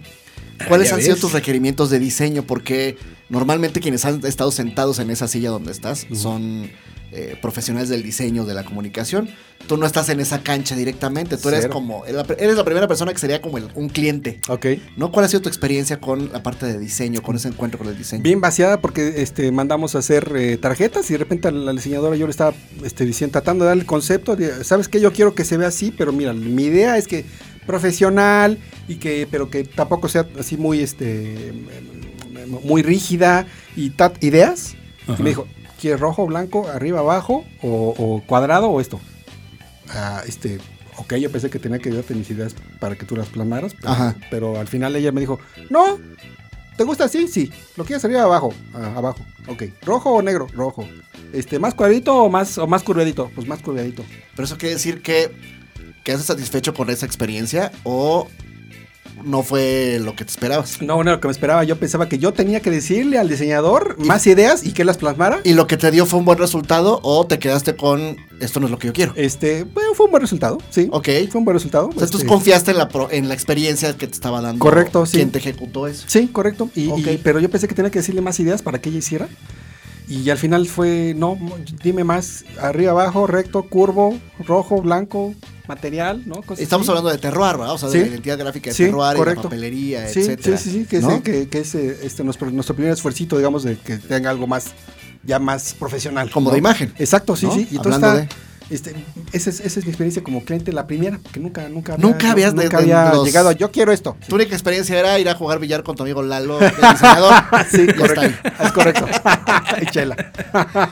[0.65, 2.43] ¿Cuáles Ah, ya han sido tus requerimientos de diseño?
[2.43, 2.95] Porque
[3.27, 6.71] normalmente quienes han estado sentados en esa silla donde estás son
[7.11, 9.29] eh, profesionales del diseño, de la comunicación.
[9.67, 11.37] Tú no estás en esa cancha directamente.
[11.37, 11.73] Tú eres Cero.
[11.73, 12.05] como.
[12.05, 14.39] Eres la, primera persona que sería como el- un cliente.
[14.47, 14.65] Ok.
[14.97, 15.11] ¿No?
[15.11, 17.97] ¿Cuál ha sido tu experiencia con la parte de diseño, con ese encuentro con el
[17.97, 18.23] diseño?
[18.23, 22.15] Bien vaciada porque este, mandamos a hacer eh, tarjetas y de repente a la diseñadora
[22.15, 22.53] yo le estaba
[22.83, 24.99] este, diciendo, tratando de dar el concepto, de, ¿sabes qué?
[25.01, 27.25] Yo quiero que se vea así, pero mira, mi idea es que
[27.65, 28.57] profesional
[28.87, 31.53] y que, pero que tampoco sea así muy, este,
[32.63, 33.45] muy rígida
[33.75, 34.75] y ta- ideas.
[35.07, 35.15] Ajá.
[35.19, 35.47] Y me dijo,
[35.79, 38.99] ¿quieres rojo, blanco, arriba, abajo o, o cuadrado o esto?
[39.89, 40.59] Ah, este,
[40.97, 43.91] ok, yo pensé que tenía que darte mis ideas para que tú las planaras, pero,
[43.91, 44.15] Ajá.
[44.29, 45.97] pero al final ella me dijo, no,
[46.77, 47.27] ¿te gusta así?
[47.27, 47.51] Sí.
[47.75, 48.53] ¿Lo quieres arriba abajo?
[48.73, 49.63] Ah, abajo, ok.
[49.83, 50.47] ¿Rojo o negro?
[50.53, 50.87] Rojo.
[51.33, 53.31] Este, ¿Más cuadradito o más, o más curvadito?
[53.35, 54.03] Pues más curvadito.
[54.35, 55.31] Pero eso quiere decir que
[56.03, 58.27] quedaste satisfecho con esa experiencia o
[59.23, 60.81] no fue lo que te esperabas.
[60.81, 61.63] No, no era lo que me esperaba.
[61.63, 65.39] Yo pensaba que yo tenía que decirle al diseñador más ideas y que las plasmara.
[65.43, 68.67] ¿Y lo que te dio fue un buen resultado o te quedaste con esto no
[68.67, 69.13] es lo que yo quiero?
[69.15, 70.87] Este, bueno, fue un buen resultado, sí.
[70.91, 71.09] Ok.
[71.29, 71.89] Fue un buen resultado.
[71.95, 74.59] O sea, tú Este, confiaste en la, pro- en la experiencia que te estaba dando.
[74.59, 75.17] Correcto, sí.
[75.17, 76.05] Quien te ejecutó eso.
[76.07, 76.69] Sí, correcto.
[76.75, 76.99] Y, Ok.
[76.99, 79.27] y- pero yo pensé que tenía que decirle más ideas para que ella hiciera.
[80.09, 81.37] Y al final fue, no,
[81.83, 85.35] dime más, arriba, abajo, recto, curvo, rojo, blanco,
[85.67, 86.41] material, ¿no?
[86.41, 86.91] Cosas Estamos así.
[86.97, 87.73] hablando de terroir, ¿verdad?
[87.75, 89.43] O sea, de la identidad gráfica de Sí, terroir y la correcto.
[89.43, 90.57] papelería, Sí, etcétera.
[90.57, 91.21] sí, sí, sí, que es, ¿no?
[91.21, 94.69] que, que es eh, este, nuestro, nuestro primer esfuercito, digamos, de que tenga algo más,
[95.23, 96.31] ya más profesional.
[96.31, 96.53] Como ¿no?
[96.53, 96.91] de imagen.
[96.97, 97.53] Exacto, sí, ¿no?
[97.53, 97.67] sí.
[97.69, 98.35] Y Hablando está,
[98.69, 98.93] este,
[99.33, 102.55] esa, es, esa es mi experiencia como cliente, la primera, porque nunca, nunca Nunca habías
[102.55, 104.15] de- nunca de había los- llegado a, yo quiero esto.
[104.27, 107.33] Tu única experiencia era ir a jugar billar con tu amigo Lalo, el diseñador.
[107.71, 108.03] Sí, Ya correcto.
[108.05, 108.65] está ahí.
[108.65, 109.05] Es correcto.
[109.91, 110.31] Chela.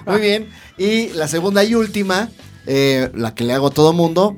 [0.06, 0.50] Muy bien.
[0.78, 2.30] Y la segunda y última,
[2.66, 4.36] eh, la que le hago a todo mundo.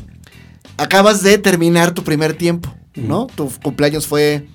[0.77, 3.27] Acabas de terminar tu primer tiempo, ¿no?
[3.27, 4.47] Tu cumpleaños fue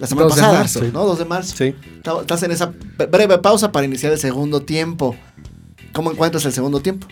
[0.00, 0.80] la semana 2 de pasada, marzo.
[0.92, 1.04] ¿no?
[1.06, 1.54] 2 de marzo.
[1.56, 1.74] Sí.
[1.98, 2.72] Está- Estás en esa
[3.10, 5.14] breve pausa para iniciar el segundo tiempo.
[5.92, 7.06] ¿Cómo encuentras el segundo tiempo?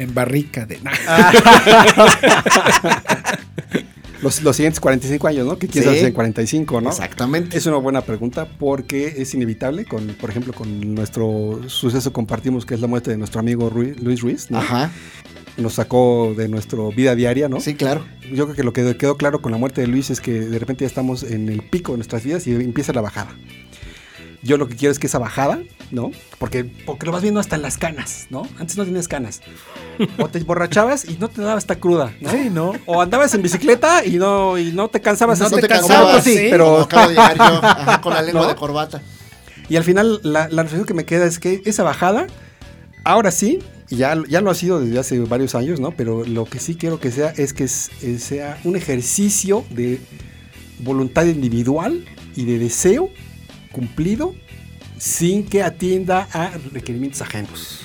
[0.00, 0.78] En barrica de.
[0.80, 0.92] Nah.
[4.22, 5.58] Los, los siguientes 45 años, ¿no?
[5.58, 5.96] ¿Qué quieres Sí.
[5.96, 6.90] hacer en 45, no?
[6.90, 7.56] Exactamente.
[7.56, 12.74] Es una buena pregunta porque es inevitable, con, por ejemplo, con nuestro suceso compartimos, que
[12.74, 14.58] es la muerte de nuestro amigo Rui- Luis Ruiz, ¿no?
[14.58, 14.90] Ajá.
[15.56, 17.60] Nos sacó de nuestra vida diaria, ¿no?
[17.60, 18.04] Sí, claro.
[18.30, 20.58] Yo creo que lo que quedó claro con la muerte de Luis es que de
[20.58, 23.34] repente ya estamos en el pico de nuestras vidas y empieza la bajada.
[24.42, 25.58] Yo lo que quiero es que esa bajada,
[25.90, 26.12] ¿no?
[26.38, 28.48] Porque, porque lo vas viendo hasta en las canas, ¿no?
[28.58, 29.42] Antes no tenías canas.
[30.18, 32.30] O te emborrachabas y no te daba esta cruda, ¿no?
[32.30, 32.72] Sí, ¿no?
[32.86, 35.56] O andabas en bicicleta y no, y no te cansabas No así.
[35.60, 38.42] te cansabas, otros sí, sí, pero Como acabo de llegar yo, ajá, con la lengua
[38.42, 38.48] ¿No?
[38.48, 39.02] de corbata.
[39.68, 42.26] Y al final, la, la reflexión que me queda es que esa bajada,
[43.04, 43.58] ahora sí,
[43.90, 45.90] y ya, ya lo ha sido desde hace varios años, ¿no?
[45.90, 50.00] Pero lo que sí quiero que sea es que es- eh, sea un ejercicio de
[50.78, 52.04] voluntad individual
[52.36, 53.10] y de deseo
[53.72, 54.34] cumplido
[54.98, 57.80] sin que atienda a requerimientos ajenos.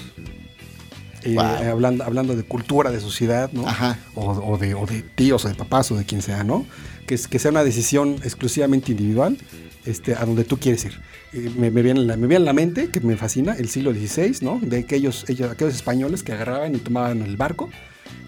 [1.24, 1.44] Eh, Wow.
[1.72, 3.68] hablando, hablando de cultura, de sociedad, ¿no?
[3.68, 3.98] Ajá.
[4.14, 6.66] o, o de, o de tíos o de papás o de quien sea, ¿no?
[7.08, 9.38] Que, que sea una decisión exclusivamente individual
[9.86, 11.00] este, a donde tú quieres ir.
[11.34, 13.70] Eh, me, me viene en la, me viene en la mente, que me fascina, el
[13.70, 14.60] siglo XVI, ¿no?
[14.62, 17.70] De aquellos, ellos, aquellos españoles que agarraban y tomaban el barco.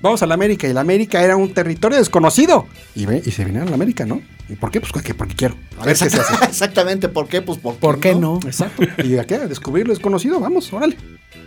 [0.01, 2.67] Vamos a la América, y la América era un territorio desconocido.
[2.95, 4.21] Y, ve- y se vinieron a la América, ¿no?
[4.49, 4.79] ¿Y por qué?
[4.79, 5.55] Pues porque, porque quiero.
[5.79, 6.45] A ver qué se hace.
[6.49, 7.41] Exactamente, ¿por qué?
[7.41, 8.39] Pues ¿por, ¿Por qué no?
[8.45, 8.83] Exacto.
[9.03, 10.97] Y aquí a descubrir lo desconocido, vamos, órale.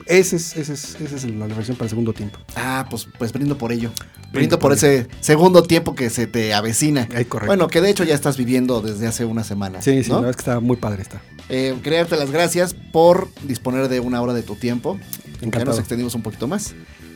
[0.06, 2.38] Ese es, ese es, esa es la reflexión para el segundo tiempo.
[2.56, 3.90] Ah, pues, pues brindo por ello.
[4.32, 7.06] Brindo por ese segundo tiempo que se te avecina.
[7.06, 7.46] Correcto.
[7.46, 9.80] Bueno, que de hecho ya estás viviendo desde hace una semana.
[9.82, 10.16] Sí, sí, ¿no?
[10.16, 11.22] la verdad es que está muy padre esta.
[11.48, 14.98] Eh, quería darte las gracias por disponer de una hora de tu tiempo.
[15.40, 15.66] Ya Encantado.
[15.66, 16.74] nos extendimos un poquito más.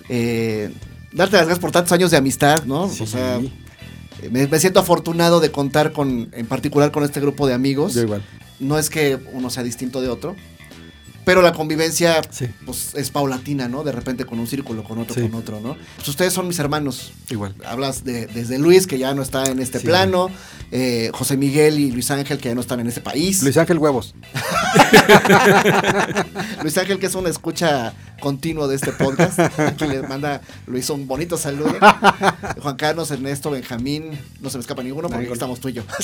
[0.08, 0.70] Eh,
[1.14, 2.88] darte las gracias por tantos años de amistad, ¿no?
[2.88, 3.02] Sí.
[3.02, 3.40] O sea,
[4.30, 7.94] me, me siento afortunado de contar con, en particular con este grupo de amigos.
[7.94, 8.22] Yo igual.
[8.60, 10.36] No es que uno sea distinto de otro,
[11.24, 13.82] pero la convivencia Sí, pues, es paulatina, ¿no?
[13.84, 15.22] De repente con un círculo, con otro, Sí.
[15.22, 15.76] con otro, ¿no?
[15.96, 17.12] Pues ustedes son mis hermanos.
[17.30, 17.54] igual.
[17.66, 19.86] Hablas de, desde Luis, que ya no está en este Sí.
[19.86, 20.30] plano,
[20.70, 23.42] eh, José Miguel y Luis Ángel, que ya no están en este país.
[23.42, 24.14] Luis Ángel Huevos.
[26.62, 29.38] Luis Ángel, que es una escucha continuo de este podcast,
[29.76, 31.74] que le manda, Luis, un bonito saludo.
[32.62, 35.34] Juan Carlos, Ernesto, Benjamín, no se me escapa ninguno porque Ninguno.
[35.34, 35.82] estamos tú y yo.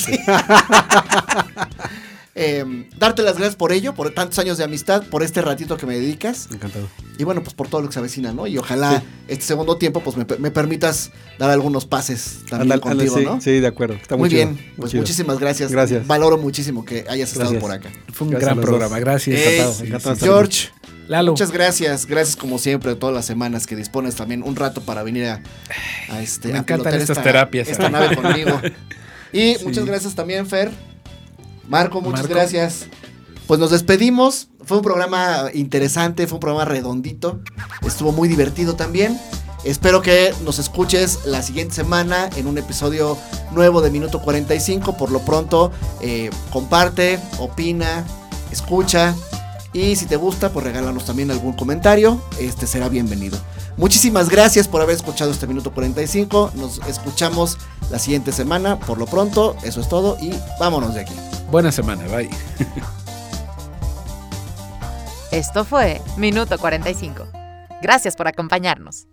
[2.33, 2.41] Sí.
[2.43, 5.85] Eh, darte las gracias por ello, por tantos años de amistad, por este ratito que
[5.85, 6.87] me dedicas Encantado.
[7.17, 8.47] y bueno, pues por todo lo que se avecina, ¿no?
[8.47, 13.25] Y ojalá este segundo tiempo pues me, me permitas dar algunos pases también contigo, ándale,
[13.35, 13.41] ¿no?
[13.41, 13.95] sí, sí, de acuerdo.
[13.95, 15.71] Está muy bien, pues muchísimas gracias.
[15.73, 16.07] Gracias.
[16.07, 17.89] Valoro muchísimo que hayas estado por acá.
[18.13, 18.97] Fue un Gracias gran programa.
[18.99, 19.37] Gracias.
[19.37, 19.83] Encantado.
[19.85, 20.15] encantado.
[20.17, 20.69] George,
[21.09, 21.31] Lalo.
[21.33, 22.05] muchas gracias.
[22.05, 25.41] Gracias como siempre todas las semanas que dispones también un rato para venir a,
[26.09, 27.67] a este Me a encantan estas esta- terapias.
[27.67, 28.51] Esta nave conmigo.
[29.33, 29.63] Y Sí.
[29.63, 30.71] muchas gracias también, Fer.
[31.71, 32.35] Marco, muchas Marco.
[32.35, 32.87] gracias.
[33.47, 34.49] Pues nos despedimos.
[34.65, 37.39] Fue un programa interesante, fue un programa redondito.
[37.87, 39.17] Estuvo muy divertido también.
[39.63, 43.17] Espero que nos escuches la siguiente semana en un episodio
[43.51, 44.97] nuevo de Minuto 45.
[44.97, 48.03] Por lo pronto, eh, comparte, opina,
[48.51, 49.15] escucha.
[49.71, 52.21] Y si te gusta, pues regálanos también algún comentario.
[52.37, 53.39] Este será bienvenido.
[53.77, 56.51] Muchísimas gracias por haber escuchado este Minuto 45.
[56.55, 57.57] Nos escuchamos
[57.89, 58.79] la siguiente semana.
[58.79, 61.13] Por lo pronto, eso es todo y vámonos de aquí.
[61.49, 62.03] Buena semana.
[62.07, 62.29] Bye.
[65.31, 67.27] Esto fue Minuto 45.
[67.81, 69.07] Gracias por acompañarnos.